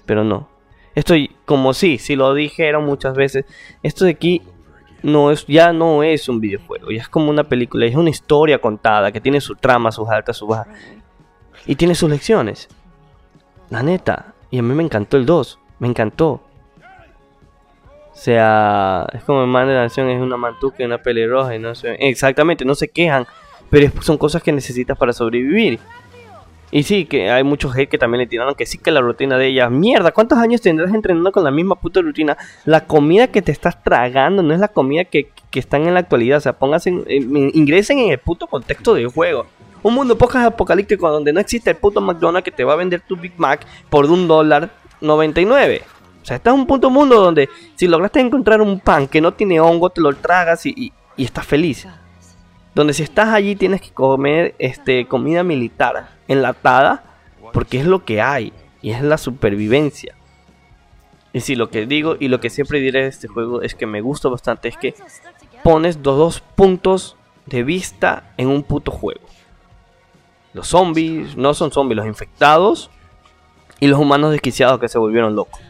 Pero 0.07 0.23
no. 0.23 0.49
Esto, 0.95 1.15
como 1.45 1.75
sí, 1.75 1.99
si 1.99 2.15
lo 2.15 2.33
dijeron 2.33 2.85
muchas 2.85 3.17
veces, 3.17 3.45
esto 3.83 4.05
de 4.05 4.13
aquí 4.13 4.43
no 5.03 5.33
es, 5.33 5.45
ya 5.49 5.73
no 5.73 6.05
es 6.05 6.29
un 6.29 6.39
videojuego, 6.39 6.93
ya 6.93 7.01
es 7.01 7.09
como 7.09 7.29
una 7.29 7.43
película, 7.43 7.85
es 7.85 7.97
una 7.97 8.11
historia 8.11 8.61
contada 8.61 9.11
que 9.11 9.21
tiene 9.21 9.41
su 9.41 9.57
trama, 9.57 9.91
sus 9.91 10.09
altas, 10.09 10.37
sus 10.37 10.49
bajas. 10.49 10.69
Y 11.67 11.75
tiene 11.75 11.97
sus 11.97 12.09
lecciones. 12.09 12.69
La 13.69 13.83
neta. 13.83 14.35
Y 14.53 14.61
a 14.61 14.63
mí 14.63 14.77
me 14.77 14.85
encantó 14.85 15.17
el 15.17 15.27
2. 15.27 15.59
Me 15.81 15.89
encantó. 15.89 16.45
O 18.19 18.21
sea, 18.21 19.07
es 19.13 19.23
como 19.23 19.43
el 19.43 19.47
man 19.47 19.69
de 19.69 19.75
la 19.75 19.83
nación 19.83 20.11
es 20.11 20.21
una 20.21 20.37
mantuca 20.37 20.85
una 20.85 20.99
pelirroja 20.99 21.55
y 21.55 21.61
no 21.61 21.77
sé. 21.77 21.97
Exactamente, 22.01 22.65
no 22.65 22.75
se 22.75 22.89
quejan. 22.89 23.29
Pero 23.71 23.93
son 24.03 24.19
cosas 24.19 24.43
que 24.43 24.51
necesitas 24.51 24.99
para 24.99 25.13
sobrevivir. 25.13 25.79
Y 26.73 26.83
sí, 26.83 27.05
que 27.05 27.31
hay 27.31 27.45
muchos 27.45 27.77
hate 27.77 27.89
que 27.89 27.97
también 27.97 28.23
le 28.23 28.27
tiraron 28.27 28.57
que 28.57 28.67
sí 28.67 28.77
que 28.77 28.91
la 28.91 29.01
rutina 29.01 29.39
de 29.39 29.47
ella. 29.47 29.71
Mierda, 29.71 30.11
¿cuántos 30.11 30.37
años 30.37 30.61
tendrás 30.61 30.93
entrenando 30.93 31.31
con 31.31 31.45
la 31.45 31.53
misma 31.53 31.77
puta 31.77 32.01
rutina? 32.01 32.37
La 32.65 32.87
comida 32.87 33.29
que 33.29 33.41
te 33.41 33.53
estás 33.53 33.85
tragando 33.85 34.43
no 34.43 34.53
es 34.53 34.59
la 34.59 34.69
comida 34.69 35.05
que, 35.05 35.31
que 35.53 35.61
están 35.61 35.87
en 35.87 35.95
la 35.95 36.01
actualidad. 36.01 36.39
O 36.39 36.41
sea, 36.41 36.57
ingresen 37.07 38.01
en 38.01 38.11
el 38.11 38.19
puto 38.19 38.49
contexto 38.49 38.95
del 38.95 39.07
juego. 39.07 39.47
Un 39.85 39.95
mundo 39.95 40.19
poco 40.19 40.39
apocalíptico 40.39 41.09
donde 41.09 41.33
no 41.33 41.39
existe 41.39 41.71
el 41.71 41.77
puto 41.77 42.01
McDonald's 42.01 42.45
que 42.45 42.51
te 42.51 42.65
va 42.65 42.73
a 42.73 42.77
vender 42.77 43.01
tu 43.01 43.17
Big 43.17 43.35
Mac 43.37 43.65
por 43.89 44.07
un 44.07 44.27
dólar 44.27 44.71
99. 45.01 45.83
O 46.23 46.25
sea, 46.25 46.37
este 46.37 46.51
es 46.51 46.55
un 46.55 46.67
punto 46.67 46.91
mundo 46.91 47.21
donde 47.21 47.49
si 47.75 47.87
lograste 47.87 48.21
encontrar 48.21 48.61
un 48.61 48.81
pan 48.81 49.07
que 49.07 49.21
no 49.21 49.33
tiene 49.33 49.61
hongo, 49.61 49.91
te 49.91 50.01
lo 50.01 50.15
tragas 50.15 50.67
y, 50.67 50.93
y 51.17 51.25
estás 51.25 51.47
feliz. 51.47 51.87
Donde 52.75 52.93
si 52.93 53.03
estás 53.03 53.29
allí 53.29 53.57
tienes 53.57 53.81
que 53.81 53.91
comer 53.91 54.55
este, 54.59 55.07
comida 55.07 55.43
militar 55.43 56.11
enlatada 56.29 57.05
porque 57.53 57.81
es 57.81 57.87
lo 57.87 58.05
que 58.05 58.21
hay 58.21 58.53
y 58.83 58.91
es 58.91 59.03
la 59.03 59.19
supervivencia. 59.19 60.15
Y 61.33 61.41
si 61.41 61.55
lo 61.55 61.71
que 61.71 61.87
digo 61.87 62.17
y 62.19 62.29
lo 62.29 62.41
que 62.41 62.51
siempre 62.51 62.81
diré 62.81 63.03
de 63.03 63.09
este 63.09 63.29
juego 63.29 63.63
es 63.63 63.75
que 63.75 63.87
me 63.87 64.01
gusta 64.01 64.29
bastante 64.29 64.69
es 64.69 64.77
que 64.77 64.95
pones 65.63 65.97
los 65.97 66.17
dos 66.17 66.41
puntos 66.41 67.17
de 67.47 67.63
vista 67.63 68.33
en 68.37 68.49
un 68.49 68.63
puto 68.63 68.91
juego. 68.91 69.27
Los 70.53 70.69
zombies, 70.69 71.37
no 71.37 71.55
son 71.55 71.71
zombies, 71.71 71.97
los 71.97 72.07
infectados 72.07 72.91
y 73.81 73.87
los 73.87 73.99
humanos 73.99 74.33
desquiciados 74.33 74.81
que 74.81 74.89
se 74.89 74.99
volvieron 74.99 75.35
locos. 75.35 75.61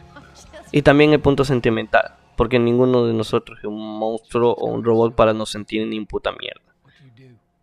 Y 0.71 0.81
también 0.81 1.13
el 1.13 1.19
punto 1.19 1.45
sentimental, 1.45 2.15
porque 2.35 2.59
ninguno 2.59 3.05
de 3.05 3.13
nosotros 3.13 3.59
es 3.59 3.65
un 3.65 3.99
monstruo 3.99 4.53
o 4.53 4.67
un 4.67 4.83
robot 4.83 5.15
para 5.15 5.33
no 5.33 5.45
sentir 5.45 5.87
ni 5.87 6.03
puta 6.05 6.31
mierda. 6.31 6.61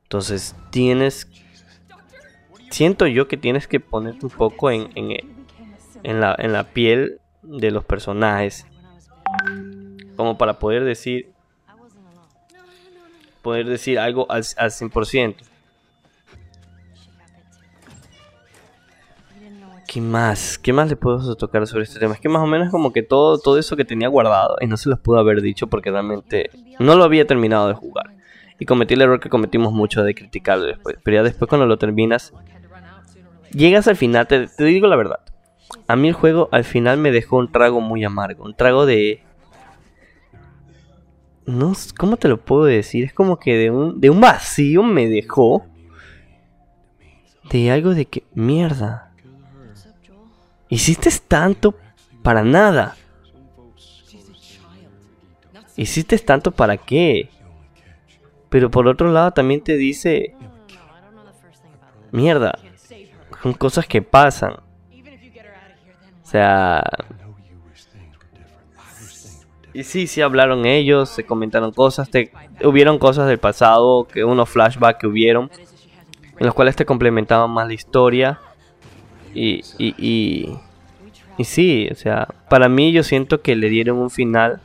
Entonces 0.02 0.54
tienes... 0.70 1.28
Siento 2.70 3.06
yo 3.06 3.28
que 3.28 3.36
tienes 3.36 3.68
que 3.68 3.80
ponerte 3.80 4.26
un 4.26 4.32
poco 4.32 4.70
en, 4.70 4.90
en, 4.94 6.20
la, 6.20 6.34
en 6.38 6.52
la 6.52 6.64
piel 6.64 7.20
de 7.42 7.70
los 7.70 7.84
personajes. 7.84 8.66
Como 10.16 10.36
para 10.36 10.58
poder 10.58 10.84
decir... 10.84 11.30
Poder 13.42 13.66
decir 13.66 14.00
algo 14.00 14.30
al, 14.30 14.44
al 14.56 14.70
100%. 14.70 15.36
¿Qué 19.86 20.00
más? 20.00 20.58
¿Qué 20.58 20.72
más 20.72 20.88
le 20.88 20.96
puedo 20.96 21.36
tocar 21.36 21.66
sobre 21.66 21.84
este 21.84 22.00
tema? 22.00 22.14
Es 22.14 22.20
que 22.20 22.28
más 22.28 22.42
o 22.42 22.46
menos 22.46 22.70
como 22.70 22.92
que 22.92 23.02
todo, 23.02 23.38
todo 23.38 23.58
eso 23.58 23.76
que 23.76 23.84
tenía 23.84 24.08
guardado 24.08 24.56
y 24.60 24.66
no 24.66 24.76
se 24.76 24.88
los 24.88 24.98
pudo 24.98 25.18
haber 25.18 25.40
dicho 25.40 25.68
porque 25.68 25.90
realmente 25.90 26.50
no 26.78 26.96
lo 26.96 27.04
había 27.04 27.26
terminado 27.26 27.68
de 27.68 27.74
jugar 27.74 28.16
y 28.58 28.64
cometí 28.64 28.94
el 28.94 29.02
error 29.02 29.20
que 29.20 29.28
cometimos 29.28 29.72
mucho 29.72 30.02
de 30.02 30.14
criticarlo 30.14 30.64
después. 30.64 30.96
Pero 31.02 31.16
ya 31.16 31.22
después 31.22 31.48
cuando 31.48 31.66
lo 31.66 31.78
terminas, 31.78 32.32
llegas 33.52 33.86
al 33.88 33.96
final, 33.96 34.26
te, 34.26 34.48
digo 34.58 34.86
la 34.86 34.96
verdad. 34.96 35.20
A 35.88 35.96
mí 35.96 36.08
el 36.08 36.14
juego 36.14 36.48
al 36.52 36.64
final 36.64 36.98
me 36.98 37.10
dejó 37.10 37.36
un 37.36 37.50
trago 37.50 37.80
muy 37.80 38.04
amargo, 38.04 38.44
un 38.44 38.54
trago 38.54 38.86
de... 38.86 39.22
No, 41.44 41.74
¿cómo 41.96 42.16
te 42.16 42.28
lo 42.28 42.38
puedo 42.38 42.64
decir? 42.64 43.04
Es 43.04 43.12
como 43.12 43.38
que 43.38 43.56
de 43.56 43.70
un, 43.70 44.00
de 44.00 44.10
un 44.10 44.20
vacío 44.20 44.82
me 44.82 45.08
dejó. 45.08 45.64
De 47.50 47.70
algo 47.70 47.94
de 47.94 48.06
que, 48.06 48.24
mierda. 48.34 49.05
Hiciste 50.68 51.10
tanto 51.26 51.74
para 52.22 52.42
nada. 52.42 52.96
Hiciste 55.76 56.18
tanto 56.18 56.50
para 56.50 56.76
qué. 56.76 57.30
Pero 58.48 58.70
por 58.70 58.88
otro 58.88 59.12
lado 59.12 59.32
también 59.32 59.60
te 59.62 59.76
dice, 59.76 60.34
mierda, 62.10 62.58
son 63.42 63.52
cosas 63.52 63.86
que 63.86 64.02
pasan. 64.02 64.54
O 66.22 66.28
sea... 66.28 66.82
Y 69.72 69.84
sí, 69.84 70.06
sí 70.06 70.22
hablaron 70.22 70.64
ellos, 70.64 71.10
se 71.10 71.26
comentaron 71.26 71.70
cosas, 71.70 72.08
te, 72.08 72.32
hubieron 72.64 72.98
cosas 72.98 73.28
del 73.28 73.38
pasado, 73.38 74.08
que 74.08 74.24
unos 74.24 74.48
flashbacks 74.48 74.98
que 74.98 75.06
hubieron, 75.06 75.50
en 76.38 76.46
los 76.46 76.54
cuales 76.54 76.76
te 76.76 76.86
complementaban 76.86 77.50
más 77.50 77.68
la 77.68 77.74
historia. 77.74 78.40
Y, 79.36 79.62
y, 79.76 79.94
y, 79.98 80.58
y 81.36 81.44
sí, 81.44 81.88
o 81.92 81.94
sea, 81.94 82.26
para 82.48 82.70
mí 82.70 82.90
yo 82.92 83.02
siento 83.02 83.42
que 83.42 83.54
le 83.54 83.68
dieron 83.68 83.98
un 83.98 84.08
final, 84.08 84.60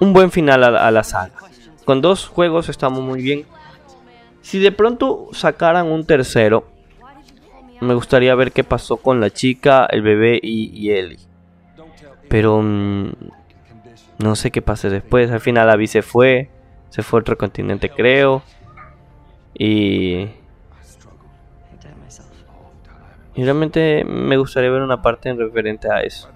un 0.00 0.12
buen 0.12 0.30
final 0.30 0.62
a, 0.62 0.90
la 0.90 1.02
saga. 1.02 1.32
Con 1.86 2.02
dos 2.02 2.28
juegos 2.28 2.68
estamos 2.68 3.00
muy 3.00 3.22
bien. 3.22 3.46
Si 4.42 4.58
de 4.58 4.70
pronto 4.70 5.28
sacaran 5.32 5.86
un 5.86 6.04
tercero, 6.04 6.66
me 7.80 7.94
gustaría 7.94 8.34
ver 8.34 8.52
qué 8.52 8.64
pasó 8.64 8.98
con 8.98 9.18
la 9.20 9.30
chica, 9.30 9.86
el 9.90 10.02
bebé 10.02 10.38
y, 10.42 10.90
Ellie. 10.90 11.18
Pero 12.28 12.60
mm, 12.62 13.12
no 14.18 14.36
sé 14.36 14.50
qué 14.50 14.60
pase 14.60 14.90
después. 14.90 15.30
Al 15.30 15.40
final 15.40 15.70
Abby 15.70 15.86
se 15.86 16.02
fue. 16.02 16.50
Se 16.90 17.02
fue 17.02 17.20
a 17.20 17.22
otro 17.22 17.38
continente, 17.38 17.88
creo. 17.88 18.42
Y... 19.54 20.28
Y 23.34 23.42
realmente 23.42 24.04
me 24.04 24.36
gustaría 24.36 24.70
ver 24.70 24.82
una 24.82 25.02
parte 25.02 25.28
en 25.28 25.38
referente 25.38 25.90
a 25.90 26.00
eso. 26.00 26.28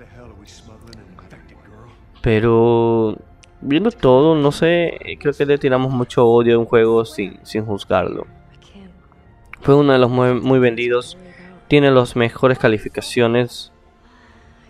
Pero 2.21 3.17
viendo 3.61 3.91
todo, 3.91 4.35
no 4.35 4.53
sé, 4.53 4.99
creo 5.21 5.33
que 5.33 5.47
le 5.47 5.59
tiramos 5.59 5.93
mucho 5.93 6.27
odio 6.27 6.57
a 6.57 6.59
un 6.59 6.67
juego 6.67 7.05
sin, 7.05 7.39
sin 7.45 7.65
juzgarlo. 7.65 8.27
Fue 9.61 9.75
uno 9.75 9.93
de 9.93 9.99
los 9.99 10.11
muy, 10.11 10.59
vendidos, 10.59 11.19
tiene 11.69 11.91
las 11.91 12.17
mejores 12.17 12.59
calificaciones 12.59 13.73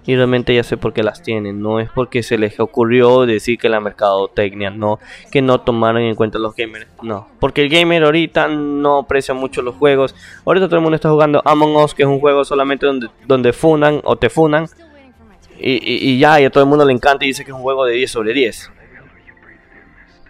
y 0.08 0.16
realmente 0.16 0.54
ya 0.54 0.62
sé 0.62 0.78
por 0.78 0.94
qué 0.94 1.02
las 1.02 1.22
tienen. 1.22 1.60
No 1.60 1.80
es 1.80 1.90
porque 1.90 2.22
se 2.22 2.38
les 2.38 2.58
ocurrió 2.60 3.26
decir 3.26 3.58
que 3.58 3.68
la 3.68 3.78
mercadotecnia, 3.78 4.70
no, 4.70 4.98
que 5.30 5.42
no 5.42 5.60
tomaron 5.60 6.00
en 6.00 6.14
cuenta 6.14 6.38
los 6.38 6.56
gamers, 6.56 6.86
no. 7.02 7.28
Porque 7.38 7.60
el 7.60 7.68
gamer 7.68 8.02
ahorita 8.02 8.48
no 8.48 9.00
aprecia 9.00 9.34
mucho 9.34 9.60
los 9.60 9.74
juegos. 9.74 10.14
Ahorita 10.46 10.66
todo 10.66 10.76
el 10.76 10.82
mundo 10.82 10.96
está 10.96 11.10
jugando 11.10 11.42
Among 11.44 11.76
Us, 11.76 11.92
que 11.92 12.04
es 12.04 12.08
un 12.08 12.20
juego 12.20 12.46
solamente 12.46 12.86
donde, 12.86 13.08
donde 13.26 13.52
funan 13.52 14.00
o 14.02 14.16
te 14.16 14.30
funan. 14.30 14.66
Y, 15.58 15.72
y, 15.72 16.12
y 16.12 16.18
ya, 16.18 16.40
y 16.40 16.46
a 16.46 16.50
todo 16.50 16.64
el 16.64 16.70
mundo 16.70 16.86
le 16.86 16.94
encanta 16.94 17.26
y 17.26 17.28
dice 17.28 17.44
que 17.44 17.50
es 17.50 17.54
un 17.54 17.62
juego 17.62 17.84
de 17.84 17.92
10 17.92 18.10
sobre 18.10 18.32
10 18.32 18.72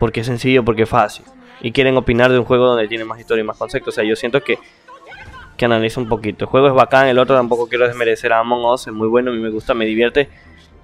porque 0.00 0.20
es 0.20 0.26
sencillo, 0.26 0.64
porque 0.64 0.82
es 0.82 0.88
fácil. 0.88 1.24
Y 1.60 1.72
quieren 1.72 1.96
opinar 1.96 2.32
de 2.32 2.38
un 2.40 2.44
juego 2.44 2.66
donde 2.66 2.88
tiene 2.88 3.04
más 3.04 3.20
historia 3.20 3.42
y 3.42 3.46
más 3.46 3.56
conceptos. 3.56 3.94
O 3.94 3.96
sea, 3.96 4.04
yo 4.04 4.16
siento 4.16 4.42
que, 4.42 4.58
que 5.58 5.66
analiza 5.66 6.00
un 6.00 6.08
poquito. 6.08 6.46
El 6.46 6.50
juego 6.50 6.68
es 6.68 6.72
bacán, 6.72 7.08
el 7.08 7.18
otro 7.18 7.36
tampoco 7.36 7.68
quiero 7.68 7.86
desmerecer 7.86 8.32
a 8.32 8.38
Among 8.38 8.64
Us, 8.64 8.86
es 8.86 8.92
muy 8.94 9.08
bueno, 9.08 9.30
a 9.30 9.34
mí 9.34 9.40
me 9.40 9.50
gusta, 9.50 9.74
me 9.74 9.84
divierte. 9.84 10.30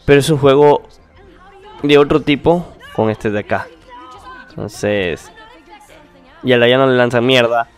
Pero 0.04 0.20
es 0.20 0.28
un 0.28 0.36
juego 0.36 0.82
de 1.82 1.96
otro 1.96 2.20
tipo 2.20 2.66
con 2.94 3.08
este 3.08 3.30
de 3.30 3.38
acá. 3.38 3.66
Entonces... 4.50 5.32
Y 6.42 6.52
a 6.52 6.58
la 6.58 6.68
ya 6.68 6.76
no 6.76 6.86
le 6.86 6.96
lanzan 6.96 7.24
mierda. 7.24 7.68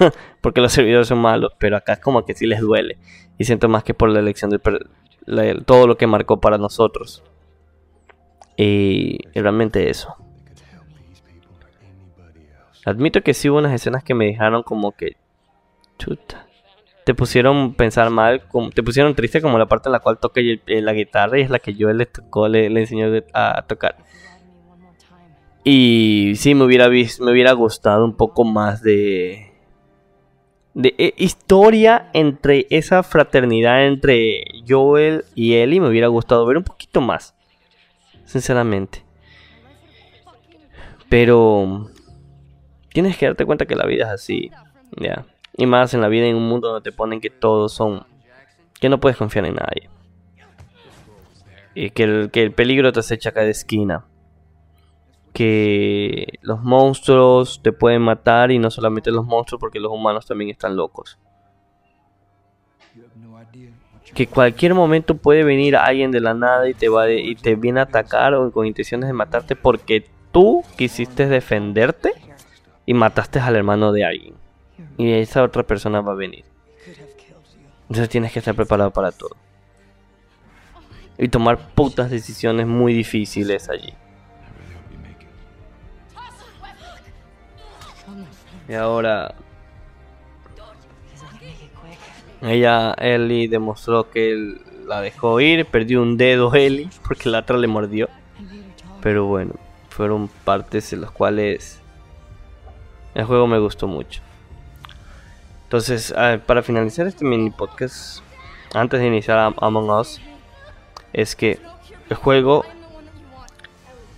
porque 0.40 0.60
los 0.60 0.72
servidores 0.72 1.06
son 1.06 1.18
malos. 1.18 1.52
Pero 1.58 1.76
acá 1.76 1.92
es 1.92 2.00
como 2.00 2.24
que 2.24 2.34
sí 2.34 2.46
les 2.46 2.60
duele. 2.60 2.98
Y 3.38 3.44
siento 3.44 3.68
más 3.68 3.84
que 3.84 3.94
por 3.94 4.08
la 4.08 4.18
elección 4.18 4.50
de 4.50 4.58
todo 5.64 5.86
lo 5.86 5.96
que 5.96 6.08
marcó 6.08 6.40
para 6.40 6.58
nosotros. 6.58 7.22
y 8.56 9.18
realmente 9.34 9.90
eso. 9.90 10.16
Admito 12.86 13.20
que 13.22 13.34
sí 13.34 13.50
hubo 13.50 13.58
unas 13.58 13.72
escenas 13.72 14.02
que 14.02 14.14
me 14.14 14.26
dejaron 14.26 14.62
como 14.62 14.92
que... 14.92 15.16
Chuta. 15.98 16.45
Te 17.06 17.14
pusieron 17.14 17.74
pensar 17.74 18.10
mal, 18.10 18.42
te 18.74 18.82
pusieron 18.82 19.14
triste 19.14 19.40
como 19.40 19.58
la 19.58 19.66
parte 19.66 19.88
en 19.88 19.92
la 19.92 20.00
cual 20.00 20.18
toca 20.18 20.40
la 20.66 20.92
guitarra 20.92 21.38
y 21.38 21.42
es 21.42 21.50
la 21.50 21.60
que 21.60 21.72
yo 21.74 21.92
le 21.92 22.06
tocó, 22.06 22.48
le, 22.48 22.66
enseñó 22.66 23.06
a 23.32 23.62
tocar. 23.62 23.96
Y 25.62 26.32
sí, 26.34 26.56
me 26.56 26.64
hubiera, 26.64 26.88
visto, 26.88 27.24
me 27.24 27.30
hubiera 27.30 27.52
gustado 27.52 28.04
un 28.04 28.16
poco 28.16 28.42
más 28.42 28.82
de, 28.82 29.52
de 30.74 30.96
eh, 30.98 31.14
historia 31.16 32.10
entre 32.12 32.66
esa 32.70 33.04
fraternidad 33.04 33.86
entre 33.86 34.44
Joel 34.66 35.24
y 35.36 35.54
Ellie. 35.54 35.80
Me 35.80 35.88
hubiera 35.88 36.08
gustado 36.08 36.44
ver 36.44 36.56
un 36.56 36.64
poquito 36.64 37.00
más, 37.00 37.36
sinceramente. 38.24 39.04
Pero 41.08 41.88
tienes 42.92 43.16
que 43.16 43.26
darte 43.26 43.46
cuenta 43.46 43.66
que 43.66 43.76
la 43.76 43.86
vida 43.86 44.06
es 44.06 44.10
así, 44.10 44.50
ya. 45.00 45.24
Y 45.56 45.66
más 45.66 45.94
en 45.94 46.00
la 46.00 46.08
vida 46.08 46.26
en 46.26 46.36
un 46.36 46.48
mundo 46.48 46.68
donde 46.68 46.90
te 46.90 46.94
ponen 46.94 47.20
que 47.20 47.30
todos 47.30 47.72
son 47.72 48.04
que 48.80 48.88
no 48.88 49.00
puedes 49.00 49.16
confiar 49.16 49.46
en 49.46 49.54
nadie. 49.54 49.88
Y 51.74 51.90
que 51.90 52.04
el, 52.04 52.30
que 52.30 52.42
el 52.42 52.52
peligro 52.52 52.92
te 52.92 53.00
acecha 53.00 53.32
cada 53.32 53.46
esquina. 53.46 54.04
Que 55.32 56.38
los 56.40 56.62
monstruos 56.62 57.60
te 57.62 57.72
pueden 57.72 58.02
matar 58.02 58.50
y 58.50 58.58
no 58.58 58.70
solamente 58.70 59.10
los 59.10 59.26
monstruos 59.26 59.60
porque 59.60 59.80
los 59.80 59.92
humanos 59.92 60.26
también 60.26 60.50
están 60.50 60.76
locos. 60.76 61.18
Que 64.14 64.26
cualquier 64.26 64.72
momento 64.72 65.16
puede 65.16 65.44
venir 65.44 65.76
alguien 65.76 66.10
de 66.10 66.20
la 66.20 66.32
nada 66.32 66.68
y 66.68 66.74
te 66.74 66.88
va 66.88 67.10
y 67.10 67.34
te 67.34 67.56
viene 67.56 67.80
a 67.80 67.84
atacar 67.84 68.34
o 68.34 68.50
con 68.50 68.66
intenciones 68.66 69.08
de 69.08 69.12
matarte 69.12 69.56
porque 69.56 70.08
tú 70.32 70.62
quisiste 70.76 71.26
defenderte 71.26 72.12
y 72.86 72.94
mataste 72.94 73.40
al 73.40 73.56
hermano 73.56 73.92
de 73.92 74.04
alguien. 74.04 74.45
Y 74.98 75.12
esa 75.12 75.42
otra 75.42 75.62
persona 75.62 76.00
va 76.00 76.12
a 76.12 76.16
venir. 76.16 76.44
Entonces 77.82 78.08
tienes 78.08 78.32
que 78.32 78.40
estar 78.40 78.54
preparado 78.54 78.90
para 78.90 79.12
todo. 79.12 79.36
Y 81.18 81.28
tomar 81.28 81.58
putas 81.74 82.10
decisiones 82.10 82.66
muy 82.66 82.92
difíciles 82.92 83.68
allí. 83.68 83.92
Y 88.68 88.74
ahora 88.74 89.34
ella, 92.42 92.94
Ellie, 92.98 93.48
demostró 93.48 94.10
que 94.10 94.56
la 94.86 95.00
dejó 95.00 95.40
ir, 95.40 95.66
perdió 95.66 96.02
un 96.02 96.16
dedo 96.16 96.54
Ellie 96.54 96.90
porque 97.06 97.28
la 97.28 97.40
otra 97.40 97.56
le 97.56 97.66
mordió. 97.66 98.08
Pero 99.00 99.26
bueno, 99.26 99.54
fueron 99.88 100.28
partes 100.44 100.92
en 100.92 101.00
las 101.00 101.10
cuales 101.10 101.80
el 103.14 103.24
juego 103.24 103.46
me 103.46 103.58
gustó 103.58 103.86
mucho. 103.86 104.20
Entonces, 105.66 106.14
para 106.46 106.62
finalizar 106.62 107.08
este 107.08 107.24
mini 107.24 107.50
podcast, 107.50 108.20
antes 108.72 109.00
de 109.00 109.08
iniciar 109.08 109.52
Among 109.60 109.90
Us, 109.90 110.20
es 111.12 111.34
que 111.34 111.58
el 112.08 112.16
juego 112.16 112.64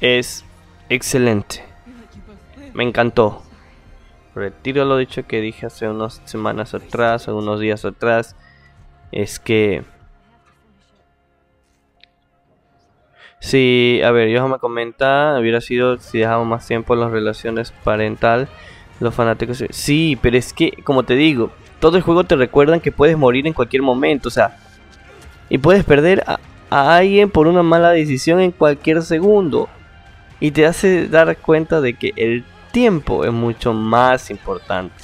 es 0.02 0.44
excelente. 0.90 1.64
Me 2.74 2.84
encantó. 2.84 3.42
Retiro 4.34 4.84
lo 4.84 4.98
dicho 4.98 5.26
que 5.26 5.40
dije 5.40 5.64
hace 5.64 5.88
unas 5.88 6.20
semanas 6.26 6.74
atrás, 6.74 7.28
unos 7.28 7.60
días 7.60 7.82
atrás. 7.86 8.36
Es 9.10 9.40
que... 9.40 9.84
Si, 13.40 14.02
a 14.04 14.10
ver, 14.10 14.28
yo 14.28 14.46
me 14.48 14.58
comenta, 14.58 15.38
hubiera 15.40 15.62
sido 15.62 15.96
si 15.96 16.18
dejamos 16.18 16.46
más 16.46 16.66
tiempo 16.66 16.92
en 16.92 17.00
las 17.00 17.10
relaciones 17.10 17.70
parental 17.70 18.50
los 19.00 19.14
fanáticos. 19.14 19.64
Sí, 19.70 20.18
pero 20.20 20.36
es 20.36 20.52
que, 20.52 20.72
como 20.84 21.04
te 21.04 21.14
digo, 21.14 21.50
todo 21.80 21.96
el 21.96 22.02
juego 22.02 22.24
te 22.24 22.36
recuerdan 22.36 22.80
que 22.80 22.92
puedes 22.92 23.16
morir 23.16 23.46
en 23.46 23.52
cualquier 23.52 23.82
momento. 23.82 24.28
O 24.28 24.32
sea, 24.32 24.56
y 25.48 25.58
puedes 25.58 25.84
perder 25.84 26.24
a, 26.26 26.38
alguien 26.70 27.30
por 27.30 27.46
una 27.46 27.62
mala 27.62 27.90
decisión 27.90 28.40
en 28.40 28.52
cualquier 28.52 29.02
segundo. 29.02 29.68
Y 30.40 30.50
te 30.52 30.66
hace 30.66 31.08
dar 31.08 31.36
cuenta 31.38 31.80
de 31.80 31.94
que 31.94 32.12
el 32.16 32.44
tiempo 32.70 33.24
es 33.24 33.32
mucho 33.32 33.72
más 33.72 34.30
importante. 34.30 34.94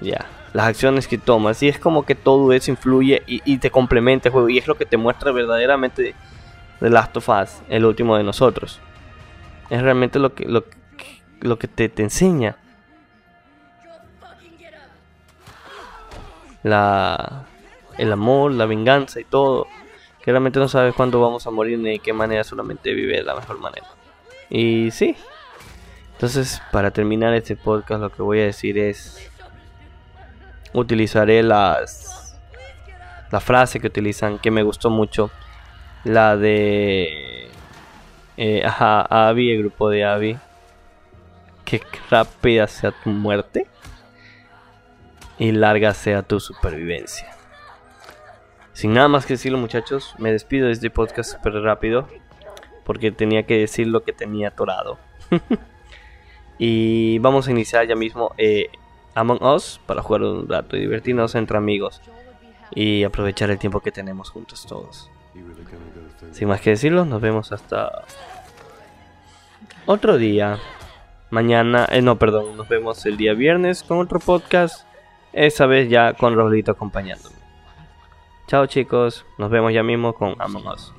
Ya, 0.00 0.26
las 0.52 0.66
acciones 0.66 1.08
que 1.08 1.18
tomas. 1.18 1.62
Y 1.62 1.68
es 1.68 1.78
como 1.78 2.04
que 2.04 2.14
todo 2.14 2.52
eso 2.52 2.70
influye 2.70 3.22
y, 3.26 3.58
te 3.58 3.70
complementa 3.70 4.28
el 4.28 4.32
juego. 4.32 4.48
Y 4.48 4.58
es 4.58 4.66
lo 4.66 4.76
que 4.76 4.86
te 4.86 4.96
muestra 4.96 5.32
verdaderamente 5.32 6.14
The 6.80 6.90
Last 6.90 7.16
of 7.16 7.28
Us, 7.28 7.62
el 7.68 7.84
último 7.84 8.16
de 8.16 8.24
nosotros. 8.24 8.80
Es 9.70 9.80
realmente 9.80 10.18
lo 10.18 10.34
que, 10.34 10.44
lo, 10.44 10.64
lo 11.42 11.58
que 11.58 11.68
te, 11.68 11.88
te 11.88 12.02
enseña. 12.02 12.56
La, 16.62 17.46
el 17.98 18.12
amor, 18.12 18.52
la 18.52 18.66
venganza 18.66 19.20
y 19.20 19.24
todo. 19.24 19.66
Que 20.22 20.30
realmente 20.30 20.60
no 20.60 20.68
sabes 20.68 20.94
cuándo 20.94 21.20
vamos 21.20 21.46
a 21.46 21.50
morir 21.50 21.78
ni 21.78 21.90
de 21.90 21.98
qué 21.98 22.12
manera, 22.12 22.44
solamente 22.44 22.94
vive 22.94 23.16
de 23.16 23.24
la 23.24 23.34
mejor 23.34 23.58
manera. 23.58 23.86
Y 24.48 24.90
sí. 24.92 25.16
Entonces, 26.12 26.62
para 26.70 26.92
terminar 26.92 27.34
este 27.34 27.56
podcast, 27.56 28.00
lo 28.00 28.12
que 28.12 28.22
voy 28.22 28.40
a 28.40 28.44
decir 28.44 28.78
es. 28.78 29.30
Utilizaré 30.72 31.42
las. 31.42 32.38
La 33.30 33.40
frase 33.40 33.80
que 33.80 33.88
utilizan, 33.88 34.38
que 34.38 34.50
me 34.50 34.62
gustó 34.62 34.90
mucho. 34.90 35.30
La 36.04 36.36
de. 36.36 37.50
Eh, 38.36 38.62
ajá, 38.64 39.02
Abby, 39.02 39.50
el 39.50 39.58
grupo 39.58 39.90
de 39.90 40.04
Abby 40.04 40.38
que 41.64 41.80
rápida 42.10 42.66
sea 42.66 42.92
tu 42.92 43.10
muerte 43.10 43.66
y 45.38 45.52
larga 45.52 45.94
sea 45.94 46.22
tu 46.22 46.40
supervivencia. 46.40 47.28
Sin 48.72 48.94
nada 48.94 49.08
más 49.08 49.26
que 49.26 49.34
decirlo 49.34 49.58
muchachos, 49.58 50.14
me 50.18 50.32
despido 50.32 50.66
de 50.66 50.72
este 50.72 50.90
podcast 50.90 51.32
súper 51.32 51.54
rápido 51.54 52.08
porque 52.84 53.12
tenía 53.12 53.44
que 53.44 53.58
decir 53.58 53.86
lo 53.86 54.02
que 54.02 54.12
tenía 54.12 54.48
atorado. 54.48 54.98
y 56.58 57.18
vamos 57.18 57.48
a 57.48 57.50
iniciar 57.50 57.86
ya 57.86 57.94
mismo 57.94 58.34
eh, 58.38 58.68
Among 59.14 59.42
Us 59.42 59.80
para 59.86 60.02
jugar 60.02 60.22
un 60.22 60.48
rato 60.48 60.76
y 60.76 60.80
divertirnos 60.80 61.34
entre 61.34 61.58
amigos 61.58 62.00
y 62.74 63.04
aprovechar 63.04 63.50
el 63.50 63.58
tiempo 63.58 63.80
que 63.80 63.92
tenemos 63.92 64.30
juntos 64.30 64.66
todos. 64.66 65.10
Sin 66.32 66.48
más 66.48 66.60
que 66.60 66.70
decirlo, 66.70 67.04
nos 67.04 67.20
vemos 67.20 67.52
hasta 67.52 68.04
otro 69.86 70.16
día. 70.16 70.58
Mañana, 71.32 71.88
eh, 71.90 72.02
no, 72.02 72.18
perdón, 72.18 72.58
nos 72.58 72.68
vemos 72.68 73.06
el 73.06 73.16
día 73.16 73.32
viernes 73.32 73.82
con 73.82 73.98
otro 73.98 74.20
podcast. 74.20 74.86
Esa 75.32 75.64
vez 75.64 75.88
ya 75.88 76.12
con 76.12 76.34
Rolito 76.34 76.72
acompañándome. 76.72 77.34
Chao 78.48 78.66
chicos, 78.66 79.24
nos 79.38 79.50
vemos 79.50 79.72
ya 79.72 79.82
mismo 79.82 80.12
con 80.12 80.36
Among 80.38 80.66
Us. 80.66 80.92